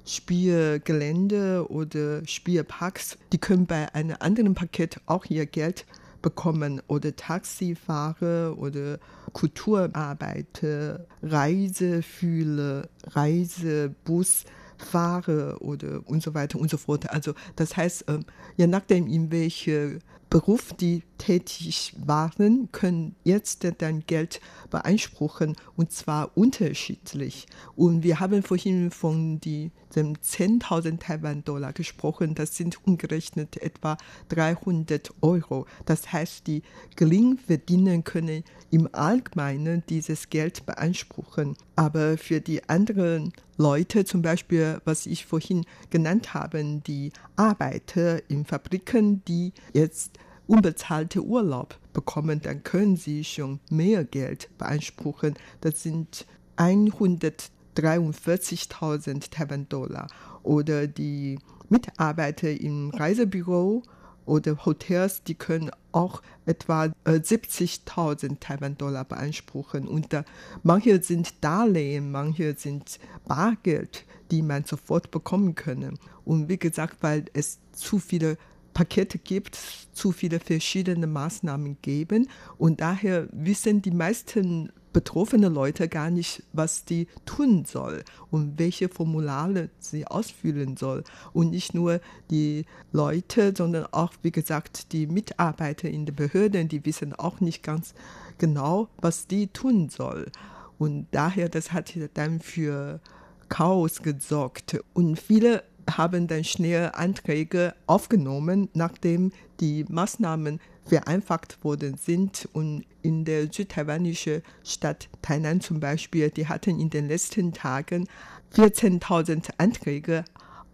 Spielgelände 0.06 1.66
oder 1.70 2.26
Spielparks, 2.26 3.16
die 3.32 3.38
können 3.38 3.66
bei 3.66 3.94
einem 3.94 4.16
anderen 4.20 4.54
Paket 4.54 5.00
auch 5.06 5.24
ihr 5.26 5.46
Geld 5.46 5.86
bekommen 6.24 6.80
oder 6.86 7.14
Taxifahrer 7.14 8.56
oder 8.56 8.98
Kulturarbeiter, 9.34 11.06
Reiseführer, 11.22 12.88
Reisebusfahrer 13.10 15.60
oder 15.60 16.00
und 16.06 16.22
so 16.22 16.32
weiter 16.32 16.58
und 16.58 16.70
so 16.70 16.78
fort. 16.78 17.10
Also 17.10 17.34
das 17.56 17.76
heißt, 17.76 18.06
ähm, 18.08 18.24
je 18.56 18.66
nachdem, 18.66 19.06
in 19.06 19.30
welchem 19.30 19.98
Beruf 20.30 20.72
die 20.74 21.02
tätig 21.18 21.94
waren, 21.98 22.68
können 22.72 23.14
jetzt 23.24 23.66
dann 23.78 24.04
Geld 24.06 24.40
beanspruchen 24.70 25.56
und 25.76 25.92
zwar 25.92 26.36
unterschiedlich. 26.36 27.46
Und 27.76 28.02
wir 28.02 28.20
haben 28.20 28.42
vorhin 28.42 28.90
von 28.90 29.40
die, 29.40 29.70
dem 29.94 30.14
10.000 30.14 30.98
Taiwan-Dollar 30.98 31.72
gesprochen. 31.72 32.34
Das 32.34 32.56
sind 32.56 32.84
umgerechnet 32.86 33.56
etwa 33.58 33.96
300 34.28 35.12
Euro. 35.22 35.66
Das 35.86 36.12
heißt, 36.12 36.46
die 36.46 36.62
Geringverdiener 36.96 38.02
können 38.02 38.44
im 38.70 38.88
Allgemeinen 38.92 39.84
dieses 39.88 40.30
Geld 40.30 40.66
beanspruchen. 40.66 41.56
Aber 41.76 42.18
für 42.18 42.40
die 42.40 42.68
anderen 42.68 43.32
Leute, 43.56 44.04
zum 44.04 44.22
Beispiel, 44.22 44.80
was 44.84 45.06
ich 45.06 45.26
vorhin 45.26 45.64
genannt 45.90 46.34
habe, 46.34 46.82
die 46.86 47.12
Arbeiter 47.36 48.28
in 48.28 48.44
Fabriken, 48.44 49.24
die 49.26 49.52
jetzt 49.72 50.18
unbezahlte 50.46 51.22
Urlaub 51.22 51.78
bekommen, 51.92 52.40
dann 52.42 52.62
können 52.62 52.96
sie 52.96 53.24
schon 53.24 53.58
mehr 53.70 54.04
Geld 54.04 54.48
beanspruchen. 54.58 55.34
Das 55.60 55.82
sind 55.82 56.26
143.000 56.56 59.30
Taiwan-Dollar. 59.30 60.06
Oder 60.42 60.86
die 60.86 61.38
Mitarbeiter 61.68 62.50
im 62.50 62.90
Reisebüro 62.90 63.82
oder 64.26 64.64
Hotels, 64.64 65.22
die 65.22 65.34
können 65.34 65.70
auch 65.92 66.22
etwa 66.46 66.84
70.000 67.06 68.32
äh, 68.32 68.36
Taiwan-Dollar 68.40 69.04
beanspruchen. 69.04 69.86
Und 69.86 70.12
da, 70.12 70.24
manche 70.62 71.02
sind 71.02 71.42
Darlehen, 71.42 72.10
manche 72.10 72.54
sind 72.56 72.98
Bargeld, 73.26 74.04
die 74.30 74.42
man 74.42 74.64
sofort 74.64 75.10
bekommen 75.10 75.54
kann. 75.54 75.98
Und 76.24 76.48
wie 76.48 76.58
gesagt, 76.58 76.96
weil 77.00 77.26
es 77.34 77.58
zu 77.72 77.98
viele 77.98 78.38
Pakete 78.74 79.18
gibt, 79.18 79.58
zu 79.92 80.12
viele 80.12 80.40
verschiedene 80.40 81.06
Maßnahmen 81.06 81.78
geben 81.80 82.28
und 82.58 82.80
daher 82.80 83.28
wissen 83.32 83.80
die 83.80 83.92
meisten 83.92 84.70
betroffene 84.94 85.48
Leute 85.48 85.88
gar 85.88 86.08
nicht, 86.08 86.42
was 86.54 86.86
die 86.86 87.08
tun 87.26 87.66
soll 87.66 88.04
und 88.30 88.58
welche 88.58 88.88
Formulare 88.88 89.68
sie 89.78 90.06
ausfüllen 90.06 90.78
soll. 90.78 91.04
Und 91.34 91.50
nicht 91.50 91.74
nur 91.74 92.00
die 92.30 92.64
Leute, 92.92 93.52
sondern 93.54 93.86
auch, 93.92 94.12
wie 94.22 94.30
gesagt, 94.30 94.92
die 94.92 95.06
Mitarbeiter 95.06 95.90
in 95.90 96.06
den 96.06 96.14
Behörden, 96.14 96.68
die 96.68 96.86
wissen 96.86 97.12
auch 97.12 97.40
nicht 97.40 97.62
ganz 97.62 97.92
genau, 98.38 98.88
was 98.98 99.26
die 99.26 99.48
tun 99.48 99.90
soll. 99.90 100.30
Und 100.78 101.08
daher, 101.10 101.48
das 101.48 101.72
hat 101.72 101.92
dann 102.14 102.40
für 102.40 103.00
Chaos 103.48 104.00
gesorgt. 104.00 104.78
Und 104.94 105.18
viele 105.18 105.64
haben 105.90 106.26
dann 106.26 106.44
schnell 106.44 106.90
Anträge 106.94 107.74
aufgenommen, 107.86 108.68
nachdem 108.74 109.32
die 109.60 109.84
Maßnahmen 109.88 110.60
vereinfacht 110.84 111.64
worden 111.64 111.96
sind. 111.96 112.48
Und 112.52 112.84
in 113.02 113.24
der 113.24 113.52
südtaiwanischen 113.52 114.42
Stadt 114.62 115.08
Tainan 115.22 115.60
zum 115.60 115.80
Beispiel, 115.80 116.30
die 116.30 116.46
hatten 116.48 116.78
in 116.80 116.90
den 116.90 117.08
letzten 117.08 117.52
Tagen 117.52 118.06
14.000 118.54 119.50
Anträge 119.58 120.24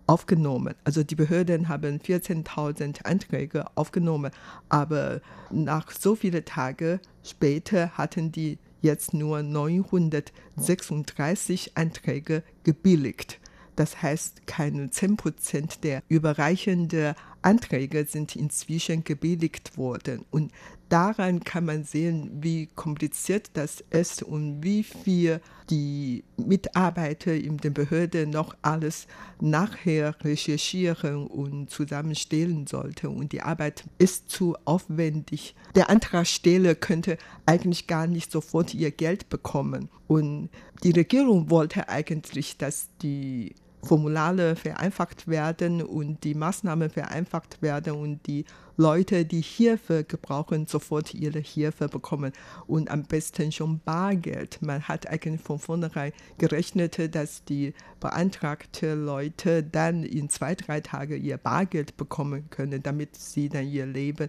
aufgenommen. 0.07 0.75
Also 0.85 1.03
die 1.05 1.15
Behörden 1.15 1.69
haben 1.69 1.99
14.000 1.99 3.05
Anträge 3.05 3.67
aufgenommen, 3.77 4.33
aber 4.69 5.21
nach 5.51 5.91
so 5.93 6.17
vielen 6.17 6.45
Tagen 6.45 6.99
später 7.23 7.91
hatten 7.91 8.33
die 8.33 8.59
jetzt 8.83 9.15
nur 9.15 9.43
936 9.43 11.77
Anträge 11.77 12.43
gebilligt. 12.65 13.39
Das 13.77 14.03
heißt, 14.03 14.47
keine 14.47 14.91
10 14.91 15.17
Prozent 15.17 15.85
der 15.85 16.03
überreichenden 16.09 17.15
Anträge 17.43 18.05
sind 18.05 18.37
inzwischen 18.37 19.05
gebilligt 19.05 19.77
worden. 19.77 20.25
Und 20.31 20.53
daran 20.91 21.41
kann 21.41 21.65
man 21.65 21.85
sehen, 21.85 22.31
wie 22.43 22.67
kompliziert 22.67 23.51
das 23.55 23.83
ist 23.91 24.23
und 24.23 24.63
wie 24.63 24.83
viel 24.83 25.41
die 25.71 26.25
Mitarbeiter 26.37 27.33
in 27.33 27.57
den 27.57 27.73
Behörden 27.73 28.31
noch 28.31 28.55
alles 28.61 29.07
nachher 29.41 30.15
recherchieren 30.23 31.27
und 31.27 31.71
zusammenstellen 31.71 32.67
sollten. 32.67 33.07
Und 33.07 33.33
die 33.33 33.43
Arbeit 33.43 33.85
ist 33.99 34.29
zu 34.29 34.57
aufwendig. 34.65 35.55
Der 35.75 35.89
Antragsteller 35.89 36.75
könnte 36.75 37.17
eigentlich 37.47 37.87
gar 37.87 38.07
nicht 38.07 38.33
sofort 38.33 38.75
ihr 38.75 38.91
Geld 38.91 39.29
bekommen. 39.29 39.89
Und 40.09 40.51
die 40.83 40.91
Regierung 40.91 41.51
wollte 41.51 41.89
eigentlich, 41.89 42.59
dass 42.59 42.89
die 43.01 43.55
Formulare 43.83 44.57
vereinfacht 44.57 45.27
werden 45.27 45.83
und 45.83 46.23
die 46.25 46.35
Maßnahmen 46.35 46.91
vereinfacht 46.91 47.63
werden 47.63 47.95
und 47.95 48.27
die 48.27 48.45
Leute, 48.77 49.25
die 49.25 49.41
Hilfe 49.43 50.05
gebrauchen, 50.05 50.67
sofort 50.67 51.15
ihre 51.15 51.39
Hilfe 51.39 51.89
bekommen 51.89 52.33
und 52.67 52.91
am 52.91 53.03
besten 53.03 53.53
schon 53.53 53.81
Bargeld. 53.81 54.63
Man 54.63 54.83
hat 54.83 55.07
eigentlich 55.07 55.41
von 55.41 55.59
vornherein 55.59 56.13
gerechnet, 56.39 57.15
dass 57.15 57.45
die 57.45 57.75
beantragten 58.01 59.05
Leute 59.05 59.63
dann 59.63 60.03
in 60.03 60.31
zwei, 60.31 60.55
drei 60.55 60.81
Tagen 60.81 61.23
ihr 61.23 61.37
Bargeld 61.37 61.97
bekommen 61.97 62.49
können, 62.51 62.83
damit 62.83 63.17
sie 63.17 63.49
dann 63.49 63.67
ihr 63.67 63.87
Leben 63.87 64.29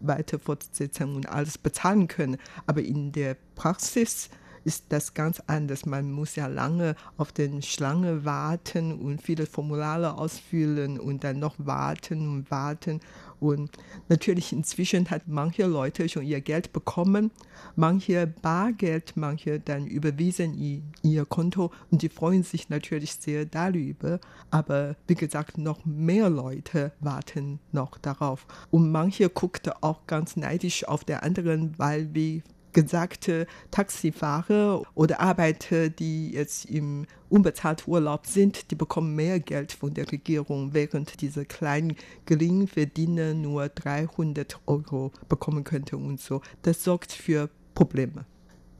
weiter 0.00 0.38
fortsetzen 0.38 1.14
und 1.14 1.28
alles 1.28 1.58
bezahlen 1.58 2.08
können. 2.08 2.36
Aber 2.66 2.82
in 2.82 3.12
der 3.12 3.36
Praxis 3.54 4.30
ist 4.64 4.86
das 4.90 5.14
ganz 5.14 5.42
anders. 5.46 5.86
Man 5.86 6.10
muss 6.10 6.36
ja 6.36 6.46
lange 6.46 6.94
auf 7.16 7.32
den 7.32 7.62
Schlange 7.62 8.24
warten 8.24 8.92
und 8.92 9.22
viele 9.22 9.46
Formulare 9.46 10.18
ausfüllen 10.18 10.98
und 10.98 11.24
dann 11.24 11.38
noch 11.38 11.54
warten 11.58 12.28
und 12.28 12.50
warten. 12.50 13.00
Und 13.42 13.72
natürlich 14.08 14.52
inzwischen 14.52 15.10
hat 15.10 15.22
manche 15.26 15.66
Leute 15.66 16.08
schon 16.08 16.22
ihr 16.22 16.40
Geld 16.40 16.72
bekommen, 16.72 17.32
manche 17.74 18.28
Bargeld, 18.28 19.14
manche 19.16 19.58
dann 19.58 19.88
überwiesen 19.88 20.54
in 20.54 20.92
ihr 21.02 21.24
Konto 21.24 21.72
und 21.90 22.02
die 22.02 22.08
freuen 22.08 22.44
sich 22.44 22.68
natürlich 22.68 23.14
sehr 23.14 23.44
darüber. 23.44 24.20
Aber 24.52 24.94
wie 25.08 25.16
gesagt, 25.16 25.58
noch 25.58 25.84
mehr 25.84 26.30
Leute 26.30 26.92
warten 27.00 27.58
noch 27.72 27.98
darauf. 27.98 28.46
Und 28.70 28.92
manche 28.92 29.28
guckten 29.28 29.72
auch 29.80 30.06
ganz 30.06 30.36
neidisch 30.36 30.86
auf 30.86 31.02
der 31.02 31.24
anderen, 31.24 31.76
weil 31.78 32.14
wie 32.14 32.44
gesagte 32.72 33.46
Taxifahrer 33.70 34.82
oder 34.94 35.20
Arbeiter, 35.20 35.88
die 35.88 36.32
jetzt 36.32 36.66
im 36.66 37.06
unbezahlten 37.28 37.90
Urlaub 37.90 38.26
sind, 38.26 38.70
die 38.70 38.74
bekommen 38.74 39.14
mehr 39.14 39.40
Geld 39.40 39.72
von 39.72 39.94
der 39.94 40.10
Regierung, 40.10 40.74
während 40.74 41.20
diese 41.20 41.44
kleinen 41.44 41.96
Geringverdiener 42.26 43.34
nur 43.34 43.68
300 43.68 44.60
Euro 44.66 45.12
bekommen 45.28 45.64
könnten 45.64 45.96
und 45.96 46.20
so. 46.20 46.42
Das 46.62 46.84
sorgt 46.84 47.12
für 47.12 47.48
Probleme. 47.74 48.24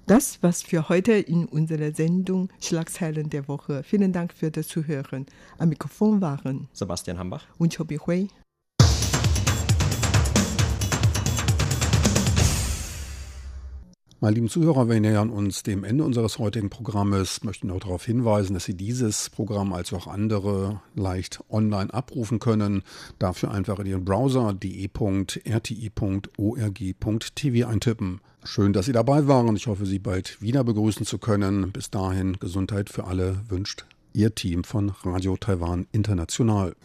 Das, 0.06 0.42
was 0.42 0.62
für 0.62 0.88
heute 0.88 1.12
in 1.12 1.46
unserer 1.46 1.94
Sendung 1.94 2.48
Schlagzeilen 2.60 3.30
der 3.30 3.46
Woche. 3.46 3.82
Vielen 3.84 4.12
Dank 4.12 4.32
für 4.32 4.50
das 4.50 4.66
Zuhören. 4.66 5.26
Am 5.58 5.68
Mikrofon 5.68 6.20
waren 6.20 6.68
Sebastian 6.72 7.18
Hambach 7.18 7.46
und 7.58 7.74
Chobi 7.76 7.98
Hui. 7.98 8.28
Meine 14.22 14.36
lieben 14.36 14.48
Zuhörer, 14.48 14.88
wir 14.88 15.00
nähern 15.00 15.30
uns 15.30 15.64
dem 15.64 15.82
Ende 15.82 16.04
unseres 16.04 16.38
heutigen 16.38 16.70
Programmes, 16.70 17.42
möchten 17.42 17.66
noch 17.66 17.80
darauf 17.80 18.04
hinweisen, 18.04 18.54
dass 18.54 18.66
Sie 18.66 18.76
dieses 18.76 19.30
Programm 19.30 19.72
als 19.72 19.92
auch 19.92 20.06
andere 20.06 20.80
leicht 20.94 21.40
online 21.50 21.92
abrufen 21.92 22.38
können. 22.38 22.84
Dafür 23.18 23.50
einfach 23.50 23.80
in 23.80 23.86
Ihren 23.86 24.04
Browser 24.04 24.52
de.rti.org.tv 24.52 25.26
eintippen. 27.66 28.20
Schön, 28.44 28.72
dass 28.72 28.86
Sie 28.86 28.92
dabei 28.92 29.26
waren. 29.26 29.56
Ich 29.56 29.66
hoffe, 29.66 29.86
Sie 29.86 29.98
bald 29.98 30.40
wieder 30.40 30.62
begrüßen 30.62 31.04
zu 31.04 31.18
können. 31.18 31.72
Bis 31.72 31.90
dahin 31.90 32.34
Gesundheit 32.34 32.90
für 32.90 33.08
alle 33.08 33.40
wünscht 33.48 33.86
Ihr 34.12 34.36
Team 34.36 34.62
von 34.62 34.92
Radio 35.02 35.36
Taiwan 35.36 35.88
International. 35.90 36.76